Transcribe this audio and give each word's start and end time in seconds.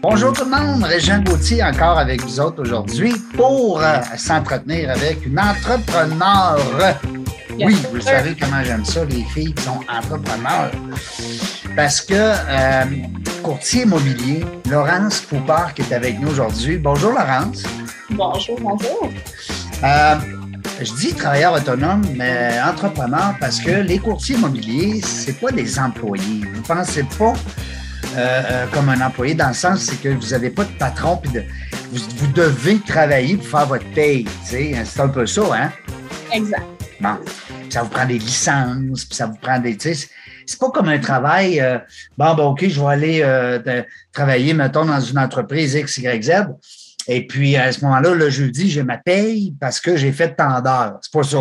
Bonjour 0.00 0.32
tout 0.32 0.44
le 0.44 0.50
monde, 0.50 0.84
Régent 0.84 1.18
Gauthier 1.20 1.60
encore 1.64 1.98
avec 1.98 2.22
vous 2.22 2.38
autres 2.38 2.62
aujourd'hui 2.62 3.12
pour 3.34 3.80
euh, 3.82 3.98
s'entretenir 4.16 4.90
avec 4.90 5.26
une 5.26 5.40
entrepreneur. 5.40 6.56
Oui, 7.58 7.76
vous 7.92 8.00
savez 8.00 8.36
comment 8.40 8.62
j'aime 8.62 8.84
ça, 8.84 9.04
les 9.04 9.24
filles 9.24 9.52
qui 9.52 9.62
sont 9.64 9.80
entrepreneurs. 9.88 10.70
Parce 11.74 12.00
que 12.00 12.14
euh, 12.14 12.84
courtier 13.42 13.82
immobilier, 13.82 14.44
Laurence 14.70 15.20
Poupard 15.22 15.74
qui 15.74 15.82
est 15.82 15.92
avec 15.92 16.20
nous 16.20 16.28
aujourd'hui. 16.28 16.78
Bonjour 16.78 17.10
Laurence. 17.10 17.64
Bonjour, 18.10 18.56
bonjour. 18.60 19.10
Euh, 19.82 20.14
je 20.80 20.92
dis 20.92 21.12
travailleur 21.12 21.54
autonome, 21.54 22.02
mais 22.14 22.56
entrepreneur 22.64 23.34
parce 23.40 23.58
que 23.58 23.72
les 23.72 23.98
courtiers 23.98 24.36
immobiliers, 24.36 25.00
c'est 25.02 25.40
pas 25.40 25.50
des 25.50 25.76
employés. 25.76 26.44
Vous 26.54 26.62
pensez 26.62 27.02
pas 27.18 27.32
euh, 28.16 28.42
euh, 28.50 28.66
comme 28.72 28.88
un 28.88 29.00
employé 29.00 29.34
dans 29.34 29.48
le 29.48 29.54
sens 29.54 29.80
c'est 29.80 30.00
que 30.00 30.08
vous 30.08 30.28
n'avez 30.28 30.50
pas 30.50 30.64
de 30.64 30.72
patron 30.78 31.16
puis 31.16 31.30
de, 31.30 31.44
vous, 31.90 32.32
devez 32.32 32.78
travailler 32.80 33.36
pour 33.36 33.46
faire 33.46 33.66
votre 33.66 33.90
paye. 33.92 34.26
C'est 34.44 34.74
un 34.98 35.08
peu 35.08 35.26
ça, 35.26 35.42
hein? 35.54 35.72
Exact. 36.32 36.64
Bon. 37.00 37.16
ça 37.70 37.82
vous 37.82 37.90
prend 37.90 38.06
des 38.06 38.18
licences, 38.18 39.04
puis 39.04 39.14
ça 39.14 39.26
vous 39.26 39.36
prend 39.36 39.58
des. 39.60 39.76
C'est 39.78 40.58
pas 40.58 40.70
comme 40.70 40.88
un 40.88 40.98
travail. 40.98 41.60
Euh, 41.60 41.78
bon, 42.16 42.34
ben, 42.34 42.44
OK, 42.44 42.66
je 42.66 42.80
vais 42.80 42.86
aller 42.86 43.62
travailler, 44.12 44.52
mettons, 44.52 44.84
dans 44.84 45.00
une 45.00 45.18
entreprise 45.18 45.74
X, 45.74 45.98
Y, 45.98 46.22
Z. 46.22 46.32
Et 47.08 47.26
puis, 47.26 47.56
à 47.56 47.72
ce 47.72 47.82
moment-là, 47.84 48.14
le 48.14 48.28
jeudi, 48.28 48.70
j'ai 48.70 48.82
ma 48.82 48.98
paye 48.98 49.54
parce 49.58 49.80
que 49.80 49.96
j'ai 49.96 50.12
fait 50.12 50.34
tant 50.34 50.60
d'heures. 50.60 50.98
C'est 51.00 51.12
pas 51.12 51.22
ça. 51.22 51.38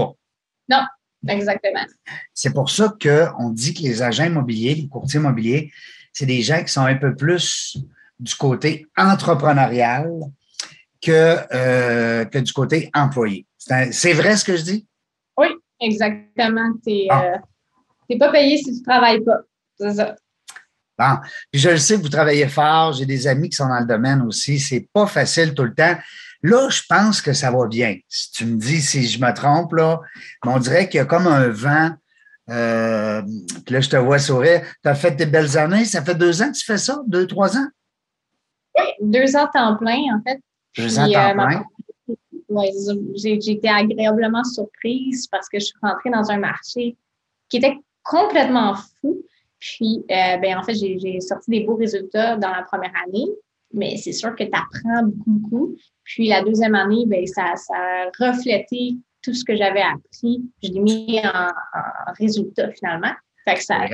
Non, 0.69 0.83
exactement. 1.27 1.85
C'est 2.33 2.53
pour 2.53 2.69
ça 2.69 2.94
qu'on 3.02 3.49
dit 3.49 3.73
que 3.73 3.81
les 3.81 4.02
agents 4.02 4.25
immobiliers, 4.25 4.75
les 4.75 4.88
courtiers 4.88 5.19
immobiliers, 5.19 5.71
c'est 6.17 6.26
des 6.26 6.41
gens 6.41 6.63
qui 6.63 6.73
sont 6.73 6.81
un 6.81 6.95
peu 6.95 7.16
plus 7.16 7.77
du 8.20 8.34
côté 8.34 8.88
entrepreneurial 8.98 10.09
que, 11.00 11.38
euh, 11.53 12.25
que 12.25 12.39
du 12.39 12.52
côté 12.53 12.89
employé. 12.95 13.45
C'est 13.91 14.14
vrai 14.14 14.36
ce 14.36 14.44
que 14.44 14.58
je 14.58 14.64
dis? 14.64 14.88
Oui, 15.38 15.50
exactement. 15.80 16.73
Tu 16.83 16.91
n'es 16.91 17.08
ah. 17.11 17.33
euh, 18.09 18.17
pas 18.17 18.31
payé 18.31 18.58
si 18.58 18.64
tu 18.64 18.80
ne 18.80 18.83
travailles 18.83 19.23
pas. 19.23 19.41
C'est 19.80 19.94
ça. 19.94 20.16
Bon. 20.97 21.19
Puis 21.52 21.61
je 21.61 21.69
le 21.69 21.78
sais 21.78 21.97
que 21.97 22.02
vous 22.02 22.09
travaillez 22.09 22.47
fort. 22.47 22.94
J'ai 22.94 23.06
des 23.06 23.28
amis 23.28 23.50
qui 23.50 23.58
sont 23.58 23.67
dans 23.67 23.80
le 23.80 23.86
domaine 23.86 24.23
aussi. 24.23 24.58
C'est 24.58 24.89
pas 24.91 25.06
facile 25.06 25.53
tout 25.53 25.66
le 25.66 25.75
temps. 25.75 25.97
Là, 26.41 26.67
je 26.69 26.81
pense 26.89 27.22
que 27.22 27.34
ça 27.34 27.52
va 27.52 27.67
bien. 27.67 27.95
Si 28.08 28.31
tu 28.31 28.45
me 28.45 28.58
dis 28.58 28.81
si 28.81 29.08
je 29.08 29.19
me 29.19 29.31
trompe, 29.36 29.73
là, 29.73 30.00
on 30.44 30.58
dirait 30.58 30.89
qu'il 30.89 30.97
y 30.97 31.02
a 31.02 31.06
comme 31.06 31.28
un 31.28 31.50
vent 31.50 31.91
euh, 32.50 33.22
là, 33.70 33.80
je 33.81 33.90
te 33.90 33.98
vois 33.98 34.20
sourire. 34.20 34.62
Tu 34.84 34.90
as 34.90 34.95
fait 34.95 35.12
des 35.12 35.26
belles 35.26 35.58
années. 35.58 35.86
Ça 35.86 36.02
fait 36.02 36.16
deux 36.16 36.42
ans 36.42 36.52
que 36.52 36.58
tu 36.58 36.66
fais 36.66 36.78
ça? 36.78 37.02
Deux, 37.08 37.28
trois 37.28 37.58
ans? 37.58 37.67
Oui, 38.78 38.86
deux 39.02 39.36
ans 39.36 39.48
temps 39.53 39.76
plein, 39.76 40.00
en 40.16 40.22
fait. 40.26 40.40
Deux 40.78 41.00
ans 41.00 41.12
temps 41.12 41.30
euh, 41.30 41.34
plein. 41.34 41.64
Ouais, 42.50 42.72
j'ai 43.16 43.52
été 43.52 43.68
agréablement 43.68 44.44
surprise 44.45 45.28
parce 45.28 45.50
que 45.50 45.59
je 45.59 45.66
suis 45.66 45.78
rentrée 45.81 46.09
dans 46.09 46.31
un 46.31 46.38
marché 46.38 46.95
qui 47.50 47.58
était 47.58 47.78
complètement 48.03 48.75
fou. 48.75 49.22
Puis, 49.59 50.06
euh, 50.09 50.38
ben, 50.38 50.58
en 50.58 50.64
fait, 50.64 50.75
j'ai 50.75 51.20
sorti 51.20 51.52
des 51.52 51.62
beaux 51.62 51.75
résultats 51.75 52.38
dans 52.38 52.52
la 52.52 52.62
première 52.62 52.94
année, 53.06 53.28
mais 53.73 53.98
c'est 53.98 54.14
sûr 54.14 54.36
que 54.36 54.44
tu 54.44 54.52
apprends 54.53 55.03
beaucoup, 55.03 55.30
beaucoup. 55.31 55.75
Puis, 56.03 56.30
la 56.30 56.44
deuxième 56.44 56.75
année, 56.75 57.06
ben, 57.06 57.25
ça, 57.25 57.56
ça 57.56 57.73
a 57.75 58.30
reflété 58.30 58.95
tout 59.28 59.33
ce 59.33 59.44
que 59.44 59.58
j'avais 59.58 59.81
appris, 59.81 60.42
je 60.64 60.70
l'ai 60.70 60.80
mis 60.80 61.20
en, 61.22 61.50
résultat 62.17 62.72
finalement. 62.72 63.11
Fait 63.44 63.56
que 63.56 63.64
ça. 63.64 63.86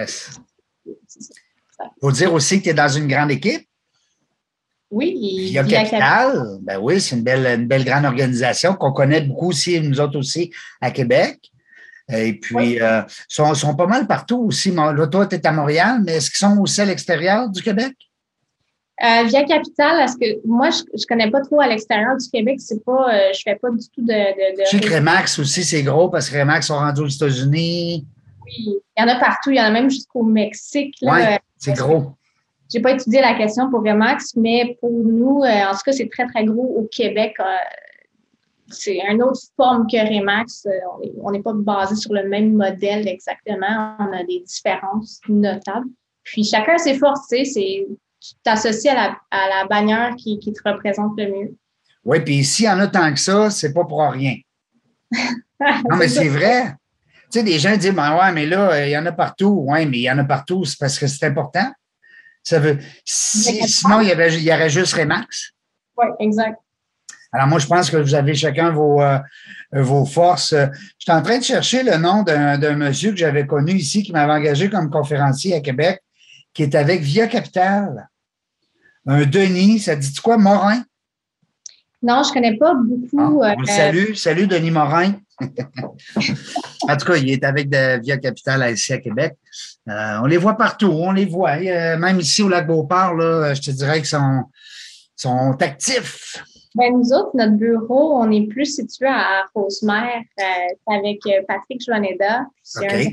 Faut 2.00 2.12
dire 2.12 2.32
aussi 2.32 2.60
que 2.60 2.66
tu 2.66 2.70
es 2.70 2.74
dans 2.74 2.88
une 2.88 3.08
grande 3.08 3.32
équipe. 3.32 3.68
Oui. 4.92 5.50
Via 5.50 5.64
Capital, 5.64 6.60
ben 6.62 6.78
oui, 6.78 7.02
c'est 7.02 7.16
une 7.16 7.24
belle, 7.24 7.48
une 7.48 7.68
belle 7.68 7.84
grande 7.84 8.06
organisation 8.06 8.76
qu'on 8.76 8.92
connaît 8.92 9.22
beaucoup 9.22 9.50
aussi, 9.50 9.82
nous 9.82 10.00
autres 10.00 10.20
aussi, 10.20 10.54
à 10.80 10.92
Québec. 10.92 11.40
Et 12.12 12.34
puis, 12.40 12.74
ils 12.74 12.82
euh, 12.82 13.02
sont, 13.28 13.56
sont, 13.56 13.76
pas 13.76 13.88
mal 13.88 14.06
partout 14.06 14.44
aussi. 14.44 14.70
Là, 14.70 15.08
toi, 15.08 15.26
tu 15.26 15.36
es 15.36 15.48
à 15.48 15.52
Montréal, 15.52 16.02
mais 16.06 16.18
est-ce 16.18 16.30
qu'ils 16.30 16.48
sont 16.48 16.60
aussi 16.60 16.80
à 16.82 16.86
l'extérieur 16.86 17.50
du 17.50 17.64
Québec? 17.64 17.96
Euh, 19.04 19.24
via 19.26 19.44
Capital, 19.44 19.98
parce 19.98 20.16
que 20.16 20.26
moi, 20.48 20.70
je 20.70 20.84
ne 20.94 21.06
connais 21.10 21.30
pas 21.30 21.42
trop 21.42 21.60
à 21.60 21.68
l'extérieur 21.68 22.16
du 22.16 22.30
Québec. 22.30 22.56
C'est 22.60 22.82
pas, 22.86 23.14
euh, 23.14 23.34
je 23.34 23.42
fais 23.44 23.56
pas 23.56 23.70
du 23.70 23.86
tout 23.90 24.02
de. 24.02 24.14
de, 24.14 24.58
de... 24.58 24.64
Je 24.66 24.78
sais 24.78 24.80
que 24.80 24.94
Remax 24.94 25.40
aussi, 25.40 25.66
c'est 25.66 25.84
gros 25.84 26.08
parce 26.08 26.30
que 26.30 26.40
Remax 26.40 26.68
sont 26.68 26.78
rendus 26.78 27.02
aux 27.02 27.08
États-Unis. 27.08 28.08
Oui, 28.46 28.54
il 28.58 28.82
y 28.98 29.04
en 29.04 29.08
a 29.10 29.20
partout. 29.20 29.50
Il 29.52 29.58
y 29.58 29.60
en 29.60 29.66
a 29.66 29.72
même 29.72 29.90
jusqu'au 29.90 30.24
Mexique. 30.24 30.96
Oui, 31.02 31.20
c'est 31.58 31.74
gros. 31.74 32.14
Je 32.72 32.78
n'ai 32.78 32.82
pas 32.82 32.92
étudié 32.92 33.20
la 33.20 33.34
question 33.34 33.70
pour 33.70 33.82
Remax, 33.82 34.38
mais 34.38 34.78
pour 34.80 34.92
nous, 34.92 35.44
euh, 35.44 35.50
en 35.50 35.72
tout 35.72 35.82
cas, 35.86 35.92
c'est 35.92 36.10
très, 36.10 36.26
très 36.28 36.46
gros 36.46 36.78
au 36.78 36.88
Québec. 36.90 37.36
c'est 38.70 39.02
une 39.12 39.22
autre 39.22 39.42
forme 39.58 39.86
que 39.86 39.98
Remax. 39.98 40.66
on 41.22 41.32
n'est 41.32 41.42
pas 41.42 41.54
basé 41.54 41.96
sur 41.96 42.14
le 42.14 42.30
même 42.30 42.54
modèle 42.54 43.06
exactement. 43.06 43.98
On 44.00 44.14
a 44.14 44.24
des 44.24 44.46
différences 44.48 45.20
notables. 45.28 45.90
Puis 46.24 46.46
chacun 46.46 46.78
ses 46.78 46.94
forces, 46.94 47.26
c'est 47.28 47.86
tu 48.24 48.36
t'associes 48.42 48.90
à 48.90 48.96
la, 48.96 49.18
à 49.32 49.50
la 49.50 49.66
bannière 49.66 50.16
qui, 50.16 50.40
qui, 50.40 50.54
te 50.54 50.62
représente 50.66 51.12
le 51.18 51.26
mieux. 51.28 51.56
Oui, 52.06 52.22
puis 52.22 52.44
s'il 52.46 52.66
y 52.66 52.70
en 52.70 52.80
a 52.80 52.88
tant 52.88 53.12
que 53.14 53.20
ça, 53.20 53.50
c'est 53.50 53.74
pas 53.74 53.84
pour 53.84 54.02
rien. 54.02 54.38
non, 55.12 55.98
mais 55.98 56.08
c'est 56.08 56.30
vrai. 56.30 56.74
Tu 57.32 57.40
sais, 57.40 57.44
des 57.44 57.60
gens 57.60 57.76
disent, 57.76 57.94
ben 57.94 58.18
ouais, 58.18 58.32
mais 58.32 58.46
là, 58.46 58.86
il 58.88 58.92
y 58.92 58.98
en 58.98 59.06
a 59.06 59.12
partout. 59.12 59.66
Oui, 59.68 59.86
mais 59.86 59.98
il 59.98 60.04
y 60.04 60.12
en 60.12 60.18
a 60.20 60.24
partout, 60.24 60.64
c'est 60.64 60.80
parce 60.80 60.98
que 60.98 61.08
c'est 61.08 61.26
important. 61.26 61.70
Ça 62.44 62.60
veut. 62.60 62.80
sinon, 63.06 64.02
il 64.02 64.08
y, 64.08 64.12
avait, 64.12 64.34
il 64.34 64.44
y 64.44 64.54
aurait 64.54 64.70
juste 64.70 64.94
Remax. 64.94 65.52
Oui, 65.98 66.06
exact. 66.20 66.60
Alors, 67.32 67.48
moi, 67.48 67.60
je 67.60 67.68
pense 67.68 67.90
que 67.90 67.98
vous 67.98 68.14
avez 68.14 68.36
chacun 68.36 68.72
vos, 68.72 69.02
euh, 69.02 69.18
vos 69.72 70.06
forces. 70.06 70.54
Je 70.54 70.70
suis 70.98 71.12
en 71.12 71.22
train 71.22 71.40
de 71.40 71.44
chercher 71.44 71.84
le 71.84 71.98
nom 71.98 72.24
d'un 72.24 72.76
monsieur 72.76 73.12
que 73.12 73.18
j'avais 73.18 73.48
connu 73.48 73.74
ici, 73.74 74.04
qui 74.04 74.12
m'avait 74.12 74.34
engagé 74.34 74.70
comme 74.70 74.90
conférencier 74.90 75.56
à 75.56 75.62
Québec, 75.62 76.02
qui 76.54 76.64
est 76.64 76.76
avec 76.76 77.02
Via 77.02 77.28
Capital 77.28 78.08
un 79.06 79.26
Denis, 79.26 79.80
ça 79.80 79.96
dit 79.96 80.14
quoi, 80.22 80.38
Morin? 80.38 80.84
Non, 82.02 82.22
je 82.24 82.30
ne 82.30 82.34
connais 82.34 82.58
pas 82.58 82.74
beaucoup. 82.76 83.42
Ah, 83.44 83.56
euh, 83.58 84.14
salut, 84.14 84.48
Denis 84.48 84.72
Morin. 84.72 85.14
en 85.40 86.98
tout 86.98 87.06
cas, 87.06 87.16
il 87.16 87.30
est 87.32 87.44
avec 87.44 87.70
Via 87.70 88.18
Capital 88.18 88.74
ici 88.74 88.92
à 88.92 88.98
Québec. 88.98 89.38
Euh, 89.90 90.20
on 90.22 90.26
les 90.26 90.38
voit 90.38 90.58
partout, 90.58 90.88
on 90.88 91.12
les 91.12 91.26
voit. 91.26 91.58
même 91.58 92.20
ici 92.20 92.44
au 92.44 92.50
lac 92.50 92.68
Beauport, 92.68 93.16
là, 93.16 93.54
je 93.54 93.62
te 93.62 93.72
dirais 93.72 93.98
qu'ils 93.98 94.08
sont, 94.08 94.44
sont 95.16 95.56
actifs. 95.62 96.44
Ben, 96.76 96.92
nous 96.92 97.14
autres, 97.14 97.32
notre 97.36 97.54
bureau, 97.54 98.18
on 98.18 98.30
est 98.32 98.48
plus 98.48 98.76
situé 98.76 99.08
à 99.08 99.46
Rosemère 99.56 100.24
euh, 100.42 100.94
avec 100.94 101.20
Patrick 101.48 101.82
Joaneda. 101.86 102.46
C'est 102.64 102.88
un 102.88 103.12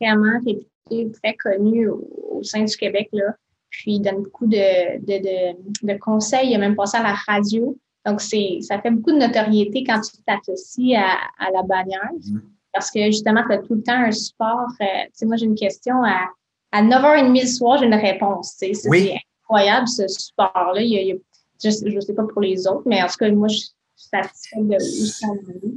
vraiment 0.00 0.38
réputé, 0.46 1.10
très 1.20 1.34
connu 1.34 1.88
au, 1.88 2.40
sein 2.42 2.62
du 2.62 2.76
Québec. 2.76 3.08
Là 3.12 3.34
puis 3.76 3.96
il 3.96 4.00
donne 4.00 4.22
beaucoup 4.22 4.46
de, 4.46 4.98
de, 5.04 5.86
de, 5.86 5.98
conseils. 5.98 6.48
Il 6.48 6.54
a 6.54 6.58
même 6.58 6.76
passé 6.76 6.96
à 6.96 7.02
la 7.02 7.12
radio. 7.12 7.76
Donc, 8.06 8.22
c'est, 8.22 8.58
ça 8.62 8.80
fait 8.80 8.90
beaucoup 8.90 9.12
de 9.12 9.18
notoriété 9.18 9.84
quand 9.84 10.00
tu 10.00 10.12
t'associes 10.26 10.96
à, 10.96 11.18
à 11.38 11.50
la 11.52 11.62
bannière. 11.62 12.10
Mm. 12.14 12.38
Parce 12.72 12.90
que 12.90 13.04
justement, 13.06 13.42
tu 13.46 13.52
as 13.52 13.58
tout 13.58 13.74
le 13.74 13.82
temps 13.82 13.98
un 13.98 14.12
support. 14.12 14.68
Euh, 14.80 14.84
tu 15.04 15.10
sais, 15.12 15.26
moi, 15.26 15.36
j'ai 15.36 15.44
une 15.44 15.56
question 15.56 16.02
à, 16.04 16.26
à 16.72 16.82
9h30 16.82 17.38
le 17.38 17.46
soir, 17.46 17.78
j'ai 17.78 17.86
une 17.86 17.94
réponse. 17.94 18.54
C'est, 18.56 18.72
incroyable, 19.42 19.88
ce 19.88 20.08
support-là. 20.08 20.80
je 20.82 21.68
ne 21.68 22.00
sais 22.00 22.14
pas 22.14 22.24
pour 22.24 22.40
les 22.40 22.66
autres, 22.66 22.82
mais 22.86 23.02
en 23.02 23.06
tout 23.08 23.16
cas, 23.18 23.30
moi, 23.30 23.48
je, 23.48 23.58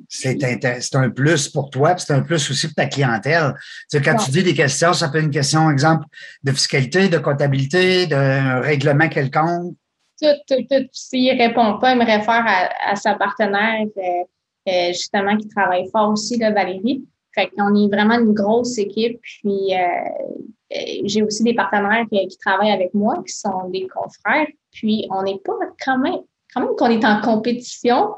c'est 0.09 0.95
un 0.95 1.09
plus 1.09 1.47
pour 1.49 1.69
toi, 1.69 1.97
c'est 1.97 2.13
un 2.13 2.21
plus 2.21 2.49
aussi 2.51 2.67
pour 2.67 2.75
ta 2.75 2.87
clientèle. 2.87 3.53
quand 3.93 4.15
tu 4.17 4.31
dis 4.31 4.43
des 4.43 4.53
questions, 4.53 4.93
ça 4.93 5.09
peut 5.09 5.19
être 5.19 5.25
une 5.25 5.31
question, 5.31 5.69
exemple, 5.71 6.05
de 6.43 6.51
fiscalité, 6.51 7.07
de 7.07 7.17
comptabilité, 7.17 8.07
d'un 8.07 8.59
règlement 8.59 9.07
quelconque. 9.07 9.75
Tout, 10.21 10.27
tout, 10.47 10.63
tout. 10.69 10.87
S'il 10.91 11.33
ne 11.33 11.41
répond 11.41 11.79
pas, 11.79 11.93
il 11.93 11.99
me 11.99 12.05
réfère 12.05 12.45
à, 12.85 12.95
sa 12.95 13.15
partenaire, 13.15 13.85
euh, 13.97 14.23
euh, 14.67 14.87
justement, 14.89 15.37
qui 15.37 15.47
travaille 15.47 15.89
fort 15.91 16.11
aussi, 16.11 16.37
là, 16.37 16.51
Valérie. 16.51 17.05
Fait 17.33 17.47
qu'on 17.47 17.73
est 17.75 17.87
vraiment 17.87 18.19
une 18.19 18.33
grosse 18.33 18.77
équipe. 18.77 19.19
Puis, 19.21 19.73
euh, 19.73 20.75
j'ai 21.05 21.23
aussi 21.23 21.43
des 21.43 21.53
partenaires 21.53 22.05
qui, 22.11 22.27
qui, 22.27 22.37
travaillent 22.37 22.71
avec 22.71 22.93
moi, 22.93 23.23
qui 23.25 23.33
sont 23.33 23.69
des 23.69 23.87
confrères. 23.87 24.47
Puis, 24.71 25.07
on 25.09 25.23
n'est 25.23 25.39
pas 25.39 25.53
quand 25.85 25.99
même 25.99 26.19
quand 26.53 26.61
même 26.61 26.75
qu'on 26.77 26.89
est 26.89 27.05
en 27.05 27.21
compétition. 27.21 28.13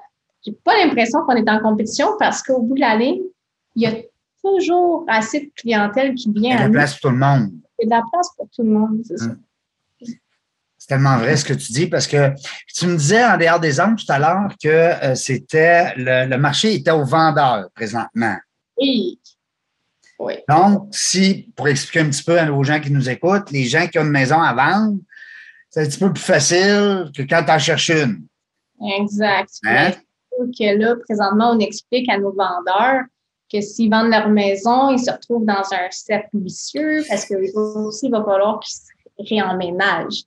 J'ai 0.45 0.53
pas 0.63 0.75
l'impression 0.77 1.19
qu'on 1.25 1.35
est 1.35 1.49
en 1.49 1.59
compétition 1.59 2.07
parce 2.17 2.41
qu'au 2.41 2.61
bout 2.61 2.75
de 2.75 2.81
l'année, 2.81 3.21
il 3.75 3.83
y 3.83 3.85
a 3.85 3.93
toujours 4.43 5.05
assez 5.07 5.41
de 5.41 5.51
clientèle 5.55 6.15
qui 6.15 6.31
vient. 6.31 6.55
Il 6.55 6.59
y 6.59 6.63
a 6.63 6.69
de 6.69 6.73
la 6.73 6.79
place 6.79 6.93
pour 6.93 7.09
tout 7.09 7.15
le 7.15 7.19
monde. 7.19 7.51
Il 7.79 7.83
y 7.83 7.93
a 7.93 7.97
de 7.97 8.01
la 8.01 8.03
place 8.11 8.29
pour 8.35 8.47
tout 8.49 8.63
le 8.63 8.69
monde, 8.69 9.01
c'est 9.05 9.17
ça. 9.17 9.25
Hum. 9.25 9.39
C'est 10.81 10.87
tellement 10.87 11.17
vrai 11.19 11.37
ce 11.37 11.45
que 11.45 11.53
tu 11.53 11.71
dis 11.73 11.85
parce 11.85 12.07
que 12.07 12.31
tu 12.73 12.87
me 12.87 12.97
disais 12.97 13.23
en 13.23 13.37
dehors 13.37 13.59
des 13.59 13.79
hommes 13.79 13.95
tout 13.95 14.11
à 14.11 14.17
l'heure 14.17 14.51
que 14.61 14.67
euh, 14.67 15.13
c'était 15.13 15.93
le, 15.95 16.35
marché 16.37 16.73
était 16.73 16.89
au 16.89 17.05
vendeur 17.05 17.69
présentement. 17.75 18.35
Oui. 18.79 19.19
oui. 20.17 20.33
Donc, 20.49 20.87
si, 20.89 21.51
pour 21.55 21.67
expliquer 21.67 21.99
un 21.99 22.09
petit 22.09 22.23
peu 22.23 22.39
aux 22.49 22.63
gens 22.63 22.79
qui 22.79 22.89
nous 22.89 23.07
écoutent, 23.11 23.51
les 23.51 23.65
gens 23.65 23.85
qui 23.87 23.99
ont 23.99 24.05
une 24.05 24.09
maison 24.09 24.41
à 24.41 24.55
vendre, 24.55 24.97
C'est 25.71 25.81
un 25.81 25.85
petit 25.85 25.99
peu 25.99 26.11
plus 26.11 26.23
facile 26.23 27.11
que 27.15 27.23
quand 27.23 27.43
tu 27.45 27.51
en 27.51 27.59
cherches 27.59 27.89
une. 27.89 28.27
Exact. 28.99 29.49
Hein? 29.65 29.91
Que 30.37 30.77
là, 30.77 30.95
présentement, 30.97 31.51
on 31.51 31.59
explique 31.59 32.09
à 32.09 32.17
nos 32.17 32.33
vendeurs 32.33 33.03
que 33.51 33.61
s'ils 33.61 33.89
vendent 33.89 34.11
leur 34.11 34.29
maison, 34.29 34.89
ils 34.89 34.99
se 34.99 35.11
retrouvent 35.11 35.45
dans 35.45 35.63
un 35.71 35.89
cercle 35.91 36.37
vicieux 36.39 37.03
parce 37.07 37.25
que 37.25 37.35
aussi, 37.87 38.07
il 38.07 38.11
va 38.11 38.23
falloir 38.23 38.59
qu'ils 38.59 38.73
se 38.73 39.33
réemménagent. 39.33 40.23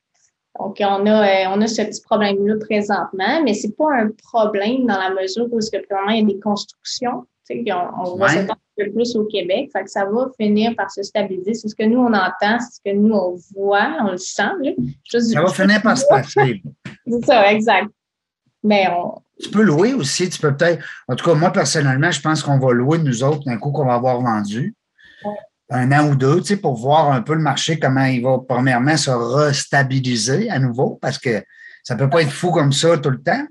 Donc, 0.58 0.76
on 0.80 1.06
a, 1.06 1.26
euh, 1.26 1.50
on 1.50 1.60
a 1.60 1.66
ce 1.66 1.82
petit 1.82 2.00
problème-là 2.02 2.54
présentement, 2.60 3.42
mais 3.42 3.54
c'est 3.54 3.76
pas 3.76 3.92
un 3.92 4.10
problème 4.32 4.86
dans 4.86 4.98
la 4.98 5.10
mesure 5.10 5.46
où, 5.52 5.58
que, 5.58 5.76
il 5.76 6.16
y 6.16 6.20
a 6.20 6.24
des 6.24 6.40
constructions 6.40 7.26
on, 7.50 8.16
voit 8.16 8.28
ça 8.28 8.40
un 8.40 8.56
peu 8.76 8.90
plus 8.90 9.16
au 9.16 9.24
Québec. 9.24 9.70
Fait 9.72 9.84
que 9.84 9.90
ça 9.90 10.04
va 10.04 10.28
finir 10.38 10.74
par 10.76 10.90
se 10.90 11.02
stabiliser. 11.02 11.54
C'est 11.54 11.68
ce 11.68 11.74
que 11.74 11.84
nous, 11.84 11.98
on 11.98 12.12
entend, 12.12 12.58
c'est 12.60 12.76
ce 12.76 12.80
que 12.84 12.94
nous, 12.94 13.14
on 13.14 13.36
voit, 13.54 13.96
on 14.00 14.12
le 14.12 14.16
sent. 14.16 14.76
ça 15.08 15.42
va 15.42 15.52
finir 15.52 15.82
par 15.82 15.96
se 15.96 16.06
passer. 16.08 16.62
c'est 17.06 17.24
ça, 17.24 17.52
exact. 17.52 17.88
Mais 18.62 18.88
on... 18.90 19.20
Tu 19.42 19.50
peux 19.50 19.62
louer 19.62 19.92
aussi, 19.94 20.28
tu 20.28 20.40
peux 20.40 20.56
peut-être. 20.56 20.84
En 21.08 21.16
tout 21.16 21.24
cas, 21.24 21.34
moi, 21.34 21.50
personnellement, 21.50 22.10
je 22.10 22.20
pense 22.20 22.42
qu'on 22.42 22.58
va 22.58 22.72
louer 22.72 22.98
nous 22.98 23.22
autres 23.24 23.44
d'un 23.44 23.58
coup 23.58 23.72
qu'on 23.72 23.84
va 23.84 23.94
avoir 23.94 24.20
vendu. 24.20 24.74
Un 25.70 25.92
an 25.92 26.10
ou 26.10 26.14
deux, 26.14 26.40
tu 26.40 26.48
sais, 26.48 26.56
pour 26.56 26.76
voir 26.76 27.10
un 27.10 27.22
peu 27.22 27.34
le 27.34 27.40
marché, 27.40 27.78
comment 27.78 28.04
il 28.04 28.22
va, 28.22 28.38
premièrement, 28.46 28.96
se 28.96 29.10
restabiliser 29.10 30.50
à 30.50 30.58
nouveau, 30.58 30.98
parce 31.00 31.18
que 31.18 31.42
ça 31.82 31.94
ne 31.94 31.98
peut 31.98 32.10
pas 32.10 32.22
être 32.22 32.30
fou 32.30 32.50
comme 32.50 32.72
ça 32.72 32.96
tout 32.98 33.10
le 33.10 33.20
temps. 33.20 33.44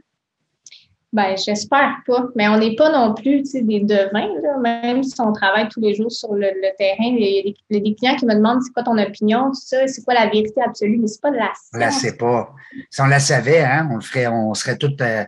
Ben, 1.13 1.38
j'espère 1.38 1.98
pas. 2.07 2.25
Mais 2.36 2.48
on 2.48 2.57
n'est 2.57 2.75
pas 2.75 2.92
non 2.92 3.13
plus 3.13 3.44
des 3.44 3.81
devins, 3.81 4.33
là, 4.42 4.57
même 4.57 5.04
si 5.04 5.13
on 5.21 5.31
travaille 5.31 5.69
tous 5.69 5.80
les 5.80 5.94
jours 5.94 6.12
sur 6.12 6.33
le, 6.33 6.50
terrain. 6.75 6.98
Il 7.01 7.56
y, 7.69 7.77
a 7.77 7.80
des, 7.80 7.94
clients 7.94 8.15
qui 8.15 8.25
me 8.25 8.33
demandent 8.33 8.63
c'est 8.63 8.74
quoi 8.74 8.81
ton 8.81 8.98
opinion, 8.98 9.51
tout 9.51 9.62
ça, 9.63 9.86
c'est 9.86 10.04
quoi 10.04 10.15
la 10.15 10.25
vérité 10.25 10.60
absolue, 10.65 10.98
mais 10.98 11.06
c'est 11.06 11.21
pas 11.21 11.30
de 11.30 11.38
la 11.38 11.51
science. 11.54 11.69
On 11.71 11.77
la 11.77 11.92
sait 11.92 12.18
pas. 12.18 12.50
Si 12.89 13.00
on 13.00 13.06
la 13.06 13.19
savait, 13.19 13.62
hein, 13.62 13.88
on 13.92 13.95
le 13.95 14.01
ferait, 14.01 14.25
on 14.25 14.56
serait 14.56 14.75
tout. 14.75 14.92
Euh... 15.01 15.24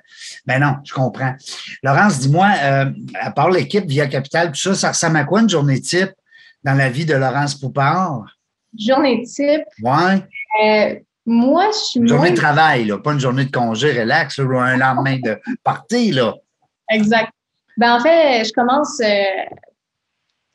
Ben 0.47 0.59
non, 0.59 0.77
je 0.83 0.91
comprends. 0.91 1.35
Laurence, 1.83 2.19
dis-moi, 2.19 2.49
euh, 2.63 2.85
à 3.13 3.29
part 3.29 3.51
l'équipe 3.51 3.85
Via 3.85 4.07
Capital, 4.07 4.47
tout 4.53 4.57
ça, 4.57 4.73
ça 4.73 4.88
ressemble 4.89 5.17
à 5.17 5.23
quoi 5.23 5.41
une 5.41 5.49
journée 5.49 5.79
type 5.79 6.13
dans 6.63 6.73
la 6.73 6.89
vie 6.89 7.05
de 7.05 7.13
Laurence 7.13 7.53
Poupard? 7.53 8.25
Journée 8.75 9.21
type? 9.21 9.65
Ouais. 9.83 10.23
Euh, 10.63 10.99
moi, 11.25 11.69
je 11.72 11.77
suis. 11.77 12.00
Une 12.00 12.07
journée 12.07 12.31
de 12.31 12.36
travail, 12.36 12.86
là, 12.86 12.98
pas 13.00 13.13
une 13.13 13.19
journée 13.19 13.45
de 13.45 13.51
congé, 13.51 14.00
relax, 14.00 14.38
ou 14.38 14.57
un 14.57 14.77
lendemain 14.77 15.18
de 15.24 15.39
partie, 15.63 16.12
là. 16.12 16.36
Exact. 16.89 17.31
Ben, 17.77 17.95
en 17.95 18.00
fait, 18.00 18.45
je 18.45 18.54
commence, 18.54 19.00
euh, 19.01 19.57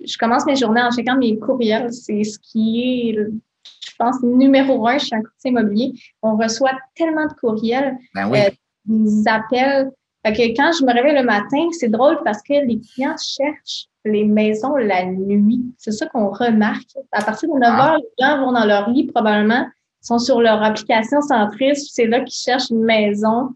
je 0.04 0.16
commence 0.16 0.46
mes 0.46 0.56
journées 0.56 0.82
en 0.82 0.90
checkant 0.90 1.16
mes 1.16 1.38
courriels. 1.38 1.92
C'est 1.92 2.22
ce 2.24 2.38
qui 2.38 3.10
est, 3.10 3.14
je 3.14 3.96
pense, 3.98 4.22
numéro 4.22 4.86
un. 4.86 4.98
Je 4.98 5.06
suis 5.06 5.14
un 5.14 5.22
courtier 5.22 5.50
immobilier. 5.50 5.92
On 6.22 6.36
reçoit 6.36 6.72
tellement 6.94 7.26
de 7.26 7.34
courriels, 7.34 7.96
ben 8.14 8.28
oui. 8.28 8.38
euh, 8.38 8.50
des 8.86 9.28
appels. 9.28 9.90
Fait 10.24 10.32
que 10.34 10.42
quand 10.56 10.70
je 10.78 10.84
me 10.84 10.92
réveille 10.92 11.16
le 11.16 11.24
matin, 11.24 11.68
c'est 11.72 11.88
drôle 11.88 12.20
parce 12.24 12.42
que 12.42 12.52
les 12.66 12.78
clients 12.78 13.16
cherchent 13.16 13.86
les 14.04 14.24
maisons 14.24 14.76
la 14.76 15.04
nuit. 15.04 15.62
C'est 15.78 15.92
ça 15.92 16.06
qu'on 16.06 16.30
remarque. 16.30 16.88
À 17.12 17.22
partir 17.22 17.48
de 17.48 17.58
9 17.58 17.62
ah. 17.62 17.88
heures, 17.92 17.96
les 17.96 18.24
gens 18.24 18.44
vont 18.44 18.52
dans 18.52 18.64
leur 18.64 18.90
lit 18.90 19.06
probablement 19.06 19.66
sont 20.00 20.18
sur 20.18 20.40
leur 20.40 20.62
application 20.62 21.20
centriste, 21.20 21.90
c'est 21.94 22.06
là 22.06 22.20
qu'ils 22.20 22.34
cherchent 22.34 22.70
une 22.70 22.84
maison. 22.84 23.50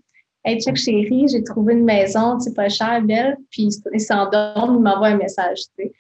Hey, 0.45 0.61
check 0.61 0.77
chérie, 0.77 1.27
j'ai 1.29 1.43
trouvé 1.43 1.73
une 1.73 1.85
maison, 1.85 2.39
c'est 2.39 2.55
pas 2.55 2.69
cher, 2.69 3.01
belle. 3.03 3.37
Puis 3.51 3.69
ils 3.93 4.01
s'endorment, 4.01 4.77
ils 4.77 4.83
m'envoient 4.83 5.09
un 5.09 5.17
message. 5.17 5.61
Tu 5.79 5.85
sais. 5.85 5.93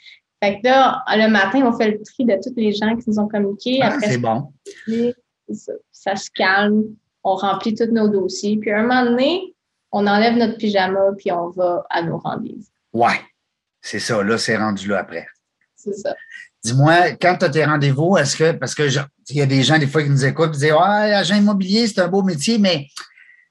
Fait 0.42 0.60
que 0.60 0.66
là, 0.66 1.02
le 1.08 1.28
matin, 1.28 1.62
on 1.64 1.72
fait 1.72 1.92
le 1.92 2.02
tri 2.02 2.26
de 2.26 2.34
tous 2.34 2.52
les 2.54 2.72
gens 2.72 2.94
qui 2.96 3.08
nous 3.08 3.18
ont 3.18 3.28
communiqué. 3.28 3.80
Ah, 3.82 3.96
c'est 4.00 4.18
bon. 4.18 4.52
Ça, 5.90 6.16
se 6.16 6.30
calme, 6.30 6.84
on 7.22 7.34
remplit 7.34 7.74
tous 7.74 7.90
nos 7.90 8.08
dossiers. 8.08 8.58
Puis 8.58 8.70
à 8.70 8.80
un 8.80 8.82
moment 8.82 9.04
donné, 9.04 9.54
on 9.92 10.06
enlève 10.06 10.36
notre 10.36 10.58
pyjama, 10.58 11.12
puis 11.16 11.32
on 11.32 11.48
va 11.48 11.86
à 11.88 12.02
nos 12.02 12.18
rendez-vous. 12.18 12.66
Ouais, 12.92 13.20
c'est 13.80 13.98
ça. 13.98 14.22
Là, 14.22 14.36
c'est 14.36 14.56
rendu 14.56 14.88
là 14.88 14.98
après. 14.98 15.26
C'est 15.76 15.94
ça. 15.94 16.14
Dis-moi, 16.64 17.12
quand 17.20 17.36
tu 17.38 17.44
as 17.44 17.50
tes 17.50 17.64
rendez-vous, 17.64 18.16
est-ce 18.16 18.36
que, 18.36 18.52
parce 18.52 18.74
que 18.74 18.88
il 19.28 19.36
y 19.36 19.42
a 19.42 19.46
des 19.46 19.62
gens 19.62 19.78
des 19.78 19.86
fois 19.86 20.02
qui 20.02 20.08
nous 20.08 20.24
écoutent 20.24 20.56
et 20.56 20.58
disent 20.58 20.72
Ouais, 20.72 21.12
agent 21.12 21.36
immobilier, 21.36 21.86
c'est 21.86 22.00
un 22.00 22.08
beau 22.08 22.22
métier, 22.22 22.58
mais 22.58 22.88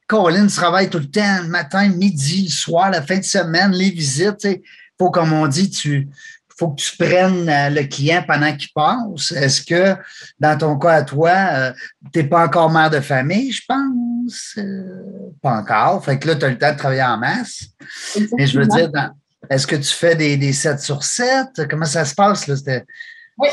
Caroline 0.07 0.47
travaille 0.47 0.89
tout 0.89 0.99
le 0.99 1.09
temps, 1.09 1.41
le 1.43 1.47
matin, 1.47 1.87
midi, 1.89 2.45
le 2.45 2.49
soir, 2.49 2.89
la 2.89 3.01
fin 3.01 3.17
de 3.17 3.23
semaine, 3.23 3.71
les 3.71 3.91
visites. 3.91 4.43
Il 4.45 4.61
faut, 4.97 5.11
comme 5.11 5.31
on 5.31 5.47
dit, 5.47 5.69
tu 5.69 6.09
faut 6.57 6.69
que 6.69 6.81
tu 6.81 6.95
prennes 6.97 7.49
euh, 7.49 7.69
le 7.69 7.83
client 7.83 8.23
pendant 8.27 8.55
qu'il 8.55 8.69
passe. 8.73 9.31
Est-ce 9.31 9.61
que, 9.63 9.99
dans 10.39 10.57
ton 10.57 10.77
cas 10.77 10.91
à 10.91 11.03
toi, 11.03 11.31
euh, 11.31 11.73
tu 12.13 12.19
n'es 12.19 12.25
pas 12.25 12.45
encore 12.45 12.71
mère 12.71 12.89
de 12.89 12.99
famille, 12.99 13.51
je 13.51 13.61
pense? 13.67 14.55
Euh, 14.57 15.31
pas 15.41 15.57
encore. 15.57 16.03
Fait 16.05 16.19
que 16.19 16.27
là, 16.27 16.35
tu 16.35 16.45
as 16.45 16.49
le 16.49 16.57
temps 16.57 16.71
de 16.71 16.77
travailler 16.77 17.03
en 17.03 17.17
masse. 17.17 17.65
Mais 18.37 18.47
je 18.47 18.59
veux 18.59 18.67
dire, 18.67 18.89
dans, 18.89 19.11
est-ce 19.49 19.67
que 19.67 19.75
tu 19.75 19.93
fais 19.93 20.15
des, 20.15 20.37
des 20.37 20.53
7 20.53 20.79
sur 20.79 21.03
7? 21.03 21.67
Comment 21.69 21.85
ça 21.85 22.05
se 22.05 22.15
passe? 22.15 22.47
Là? 22.47 22.55
Oui. 23.37 23.49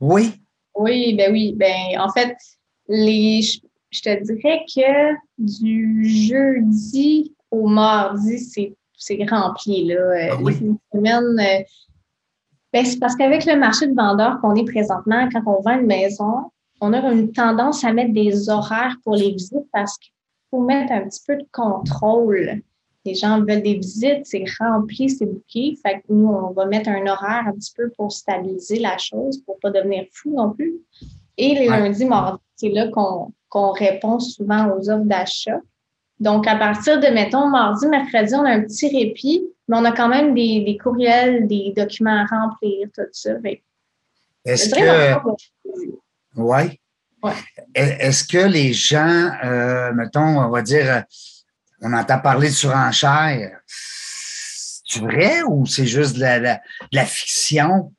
Oui? 0.00 0.42
Oui, 0.74 1.14
ben 1.14 1.32
oui. 1.32 1.54
Ben, 1.56 1.98
en 1.98 2.10
fait, 2.10 2.36
les, 2.88 3.40
je 3.90 4.00
te 4.00 4.22
dirais 4.22 4.64
que 4.74 5.14
du 5.38 6.04
jeudi 6.04 7.34
au 7.50 7.66
mardi, 7.66 8.38
c'est, 8.38 9.26
rempli. 9.28 9.86
Là. 9.86 9.94
Euh, 9.94 10.28
ah 10.32 10.36
oui? 10.42 10.54
semaine, 10.92 11.38
euh, 11.38 11.62
ben, 12.72 12.84
c'est 12.84 12.98
parce 12.98 13.16
qu'avec 13.16 13.46
le 13.46 13.56
marché 13.56 13.86
de 13.86 13.94
vendeurs 13.94 14.40
qu'on 14.40 14.54
est 14.54 14.64
présentement, 14.64 15.28
quand 15.32 15.42
on 15.46 15.60
vend 15.62 15.80
une 15.80 15.86
maison, 15.86 16.50
on 16.80 16.92
a 16.92 17.00
une 17.12 17.32
tendance 17.32 17.84
à 17.84 17.92
mettre 17.92 18.12
des 18.12 18.48
horaires 18.48 18.96
pour 19.04 19.16
les 19.16 19.32
visites 19.32 19.68
parce 19.72 19.98
qu'il 19.98 20.12
faut 20.50 20.62
mettre 20.62 20.92
un 20.92 21.02
petit 21.02 21.20
peu 21.26 21.36
de 21.36 21.46
contrôle 21.52 22.62
les 23.04 23.14
gens 23.14 23.40
veulent 23.40 23.62
des 23.62 23.74
visites, 23.74 24.24
c'est 24.24 24.44
rempli, 24.58 25.08
c'est 25.08 25.26
bouqué. 25.26 25.76
Fait 25.82 26.00
que 26.00 26.04
nous, 26.10 26.28
on 26.28 26.52
va 26.52 26.66
mettre 26.66 26.90
un 26.90 27.06
horaire 27.06 27.44
un 27.46 27.52
petit 27.52 27.72
peu 27.74 27.90
pour 27.90 28.12
stabiliser 28.12 28.78
la 28.78 28.98
chose, 28.98 29.38
pour 29.44 29.58
pas 29.58 29.70
devenir 29.70 30.04
fou 30.12 30.34
non 30.34 30.52
plus. 30.52 30.74
Et 31.38 31.54
les 31.54 31.68
lundis, 31.68 32.04
mardis, 32.04 32.42
c'est 32.56 32.68
là 32.68 32.88
qu'on 32.88 33.72
répond 33.72 34.18
souvent 34.18 34.70
aux 34.70 34.90
offres 34.90 35.06
d'achat. 35.06 35.60
Donc, 36.18 36.46
à 36.46 36.56
partir 36.56 37.00
de, 37.00 37.06
mettons, 37.06 37.46
mardi, 37.48 37.86
mercredi, 37.86 38.34
on 38.34 38.44
a 38.44 38.50
un 38.50 38.62
petit 38.62 38.88
répit, 38.94 39.42
mais 39.66 39.78
on 39.78 39.84
a 39.86 39.92
quand 39.92 40.08
même 40.08 40.34
des, 40.34 40.78
courriels, 40.82 41.46
des 41.46 41.72
documents 41.74 42.24
à 42.24 42.26
remplir, 42.26 42.88
tout 42.94 43.02
ça. 43.12 43.30
Est-ce 44.44 44.68
que. 44.70 45.18
Oui. 46.36 46.78
Ouais. 47.22 47.32
Est-ce 47.74 48.24
que 48.24 48.46
les 48.46 48.72
gens, 48.72 49.30
euh, 49.44 49.92
mettons, 49.92 50.20
on 50.20 50.48
va 50.50 50.62
dire, 50.62 51.04
on 51.80 51.92
entend 51.92 52.18
parler 52.20 52.48
de 52.48 52.54
surenchère. 52.54 53.60
C'est 53.66 55.00
vrai 55.00 55.42
ou 55.42 55.66
c'est 55.66 55.86
juste 55.86 56.16
de 56.16 56.22
la, 56.92 57.04
fiction? 57.06 57.92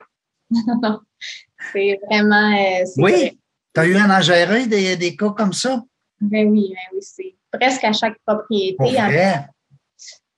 Non, 0.50 1.00
c'est 1.74 2.00
vraiment. 2.06 2.52
Euh, 2.52 2.86
oui. 2.98 3.40
Tu 3.74 3.80
as 3.80 3.86
eu 3.86 3.96
à 3.96 4.18
en 4.18 4.22
gérer 4.22 4.68
des, 4.68 4.98
des, 4.98 5.16
cas 5.16 5.30
comme 5.30 5.54
ça? 5.54 5.82
Ben 6.20 6.50
oui, 6.50 6.74
ben 6.74 6.96
oui. 6.96 7.00
C'est 7.02 7.36
presque 7.52 7.84
à 7.86 7.94
chaque 7.94 8.18
propriété. 8.26 8.98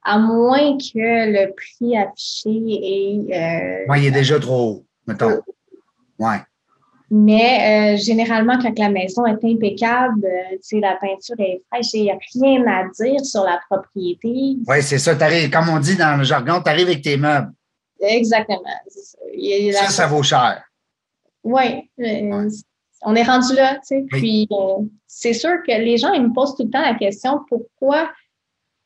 À, 0.06 0.20
moins 0.20 0.78
que 0.78 0.94
le 0.96 1.54
prix 1.54 1.98
affiché 1.98 2.50
est. 2.50 3.34
Euh, 3.34 3.86
oui, 3.90 4.02
il 4.02 4.06
est 4.08 4.12
déjà 4.12 4.40
trop 4.40 4.70
haut, 4.70 4.86
mettons. 5.08 5.42
Oui. 6.20 6.36
Mais 7.16 7.94
euh, 7.94 7.98
généralement, 7.98 8.58
quand 8.60 8.76
la 8.80 8.90
maison 8.90 9.24
est 9.28 9.46
impeccable, 9.46 10.26
euh, 10.26 10.80
la 10.80 10.96
peinture 10.96 11.36
est 11.38 11.62
fraîche, 11.68 11.94
il 11.94 12.02
n'y 12.06 12.12
a 12.12 12.18
rien 12.34 12.66
à 12.66 12.90
dire 12.90 13.24
sur 13.24 13.44
la 13.44 13.60
propriété. 13.70 14.58
Oui, 14.66 14.82
c'est 14.82 14.98
ça. 14.98 15.14
Comme 15.14 15.70
on 15.70 15.80
dit 15.80 15.96
dans 15.96 16.18
le 16.18 16.24
jargon, 16.24 16.60
tu 16.64 16.72
arrives 16.72 16.88
avec 16.88 17.04
tes 17.04 17.16
meubles. 17.18 17.52
Exactement. 18.02 18.64
Ça, 19.74 19.90
ça, 19.90 20.08
vaut 20.08 20.24
cher. 20.24 20.64
Oui. 21.44 21.88
Euh, 22.00 22.50
on 23.04 23.16
est 23.16 23.24
rendu 23.24 23.54
là. 23.54 23.80
Puis, 24.10 24.50
c'est 25.06 25.34
sûr 25.34 25.62
que 25.68 25.72
les 25.72 25.98
gens 25.98 26.14
ils 26.14 26.24
me 26.24 26.34
posent 26.34 26.56
tout 26.56 26.64
le 26.64 26.72
temps 26.72 26.82
la 26.82 26.96
question 26.96 27.42
pourquoi 27.48 28.10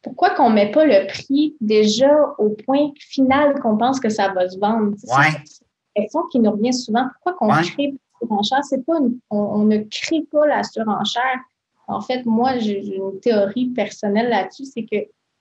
pourquoi 0.02 0.32
qu'on 0.32 0.50
ne 0.50 0.56
met 0.56 0.72
pas 0.72 0.84
le 0.84 1.08
prix 1.08 1.56
déjà 1.62 2.12
au 2.40 2.50
point 2.50 2.92
final 3.00 3.58
qu'on 3.62 3.78
pense 3.78 4.02
que 4.02 4.10
ça 4.10 4.34
va 4.34 4.50
se 4.50 4.60
vendre? 4.60 4.96
Oui. 5.04 5.26
C'est 5.46 5.64
une 5.96 6.04
question 6.04 6.24
qui 6.30 6.40
nous 6.42 6.52
revient 6.52 6.74
souvent. 6.74 7.06
Pourquoi 7.24 7.34
qu'on 7.34 7.64
crée 7.64 7.94
surenchère, 8.22 8.64
c'est 8.64 8.86
pas 8.86 8.98
on, 9.30 9.64
ne 9.64 9.78
crée 9.78 10.24
pas 10.32 10.46
la 10.48 10.64
surenchère. 10.64 11.40
En 11.88 12.02
fait, 12.02 12.26
moi, 12.26 12.58
j'ai 12.58 12.96
une 12.96 13.20
théorie 13.22 13.68
personnelle 13.68 14.30
là-dessus, 14.30 14.66
c'est 14.66 14.84
que 14.84 14.98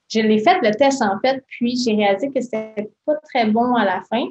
je 0.09 0.21
l'ai 0.21 0.39
fait 0.39 0.57
le 0.61 0.71
test 0.71 1.01
en 1.01 1.19
fait, 1.19 1.43
puis 1.47 1.75
j'ai 1.75 1.93
réalisé 1.93 2.31
que 2.31 2.39
c'était 2.39 2.89
pas 3.05 3.15
très 3.23 3.45
bon 3.45 3.75
à 3.75 3.83
la 3.83 4.01
fin. 4.09 4.25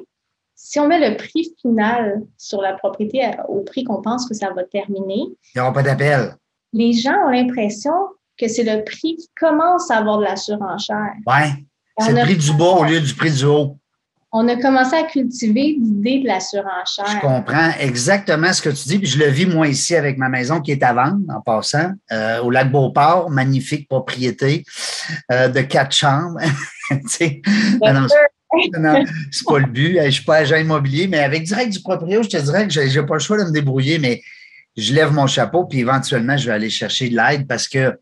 Si 0.55 0.79
on 0.79 0.87
met 0.87 1.07
le 1.07 1.15
prix 1.17 1.53
final 1.61 2.23
sur 2.37 2.61
la 2.61 2.73
propriété 2.73 3.29
au 3.47 3.61
prix 3.61 3.83
qu'on 3.83 4.01
pense 4.01 4.27
que 4.27 4.33
ça 4.33 4.51
va 4.51 4.63
terminer, 4.63 5.25
il 5.27 5.51
n'y 5.55 5.61
aura 5.61 5.71
pas 5.71 5.83
d'appel. 5.83 6.35
Les 6.73 6.93
gens 6.93 7.27
ont 7.27 7.29
l'impression 7.29 7.93
que 8.37 8.47
c'est 8.47 8.63
le 8.63 8.83
prix 8.83 9.15
qui 9.17 9.29
commence 9.39 9.91
à 9.91 9.97
avoir 9.97 10.17
de 10.17 10.23
la 10.23 10.35
surenchère. 10.35 11.13
Oui. 11.27 11.65
C'est 11.99 12.13
le 12.13 12.21
prix 12.21 12.37
du 12.37 12.53
bas 12.53 12.75
au 12.79 12.83
lieu 12.83 12.99
du 12.99 13.13
prix 13.13 13.31
du 13.31 13.45
haut. 13.45 13.77
On 14.31 14.47
a 14.47 14.57
commencé 14.57 14.95
à 14.95 15.03
cultiver 15.03 15.77
l'idée 15.79 16.19
de 16.19 16.27
la 16.27 16.39
surenchère. 16.39 17.05
Je 17.07 17.19
comprends 17.19 17.71
exactement 17.79 18.51
ce 18.51 18.61
que 18.61 18.69
tu 18.69 18.89
dis, 18.89 18.99
puis 18.99 19.07
je 19.07 19.19
le 19.19 19.27
vis 19.27 19.45
moi 19.45 19.67
ici 19.67 19.95
avec 19.95 20.17
ma 20.17 20.27
maison 20.27 20.59
qui 20.59 20.71
est 20.71 20.83
à 20.83 20.93
vendre, 20.93 21.21
en 21.29 21.41
passant, 21.41 21.91
euh, 22.11 22.41
au 22.41 22.51
lac 22.51 22.71
Beauport, 22.71 23.29
magnifique 23.29 23.87
propriété 23.87 24.65
euh, 25.31 25.47
de 25.47 25.61
quatre 25.61 25.95
chambres. 25.95 26.39
non, 26.91 26.99
c'est 27.07 27.41
pas 29.45 29.59
le 29.59 29.65
but. 29.65 29.97
Je 29.97 30.05
ne 30.05 30.09
suis 30.09 30.23
pas 30.25 30.37
agent 30.37 30.57
immobilier, 30.57 31.07
mais 31.07 31.19
avec 31.19 31.43
direct 31.43 31.71
du 31.71 31.81
proprio, 31.81 32.21
je 32.21 32.29
te 32.29 32.37
dirais 32.37 32.67
que 32.67 32.73
je 32.73 32.81
n'ai 32.81 33.05
pas 33.05 33.15
le 33.15 33.19
choix 33.19 33.37
de 33.37 33.45
me 33.45 33.51
débrouiller, 33.51 33.97
mais 33.97 34.21
je 34.75 34.93
lève 34.93 35.11
mon 35.11 35.27
chapeau, 35.27 35.65
puis 35.65 35.79
éventuellement, 35.79 36.37
je 36.37 36.47
vais 36.47 36.53
aller 36.53 36.69
chercher 36.69 37.09
de 37.09 37.15
l'aide 37.15 37.47
parce 37.47 37.67
que 37.67 37.97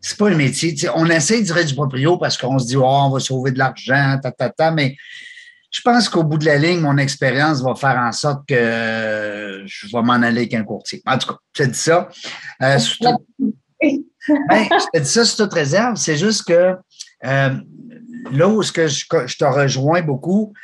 c'est 0.00 0.16
pas 0.16 0.30
le 0.30 0.36
métier. 0.36 0.74
on 0.94 1.06
essaie 1.06 1.42
direct 1.42 1.68
du 1.68 1.74
proprio 1.74 2.16
parce 2.16 2.36
qu'on 2.38 2.58
se 2.60 2.66
dit, 2.66 2.76
oh, 2.76 2.84
on 2.84 3.10
va 3.10 3.18
sauver 3.18 3.50
de 3.50 3.58
l'argent, 3.58 4.18
ta, 4.22 4.30
ta, 4.30 4.48
ta, 4.48 4.70
mais 4.70 4.96
je 5.70 5.80
pense 5.82 6.08
qu'au 6.08 6.24
bout 6.24 6.38
de 6.38 6.46
la 6.46 6.56
ligne, 6.56 6.80
mon 6.80 6.96
expérience 6.96 7.62
va 7.62 7.74
faire 7.74 7.98
en 7.98 8.12
sorte 8.12 8.46
que 8.48 9.62
je 9.66 9.86
vais 9.86 10.02
m'en 10.02 10.14
aller 10.14 10.40
avec 10.40 10.54
un 10.54 10.64
courtier. 10.64 11.02
En 11.06 11.18
tout 11.18 11.28
cas, 11.28 11.38
je 11.54 11.62
te 11.62 11.68
dis 11.68 11.78
ça. 11.78 12.08
Euh, 12.62 12.78
ben, 13.80 14.68
je 14.70 14.98
te 14.98 14.98
dis 14.98 15.08
ça 15.08 15.24
sur 15.24 15.44
toute 15.44 15.54
réserve. 15.54 15.96
C'est 15.96 16.16
juste 16.16 16.44
que 16.44 16.74
euh, 17.24 17.54
là 18.32 18.48
où 18.48 18.62
que 18.62 18.88
je, 18.88 19.06
te 19.06 19.44
rejoins 19.44 20.02
beaucoup, 20.02 20.54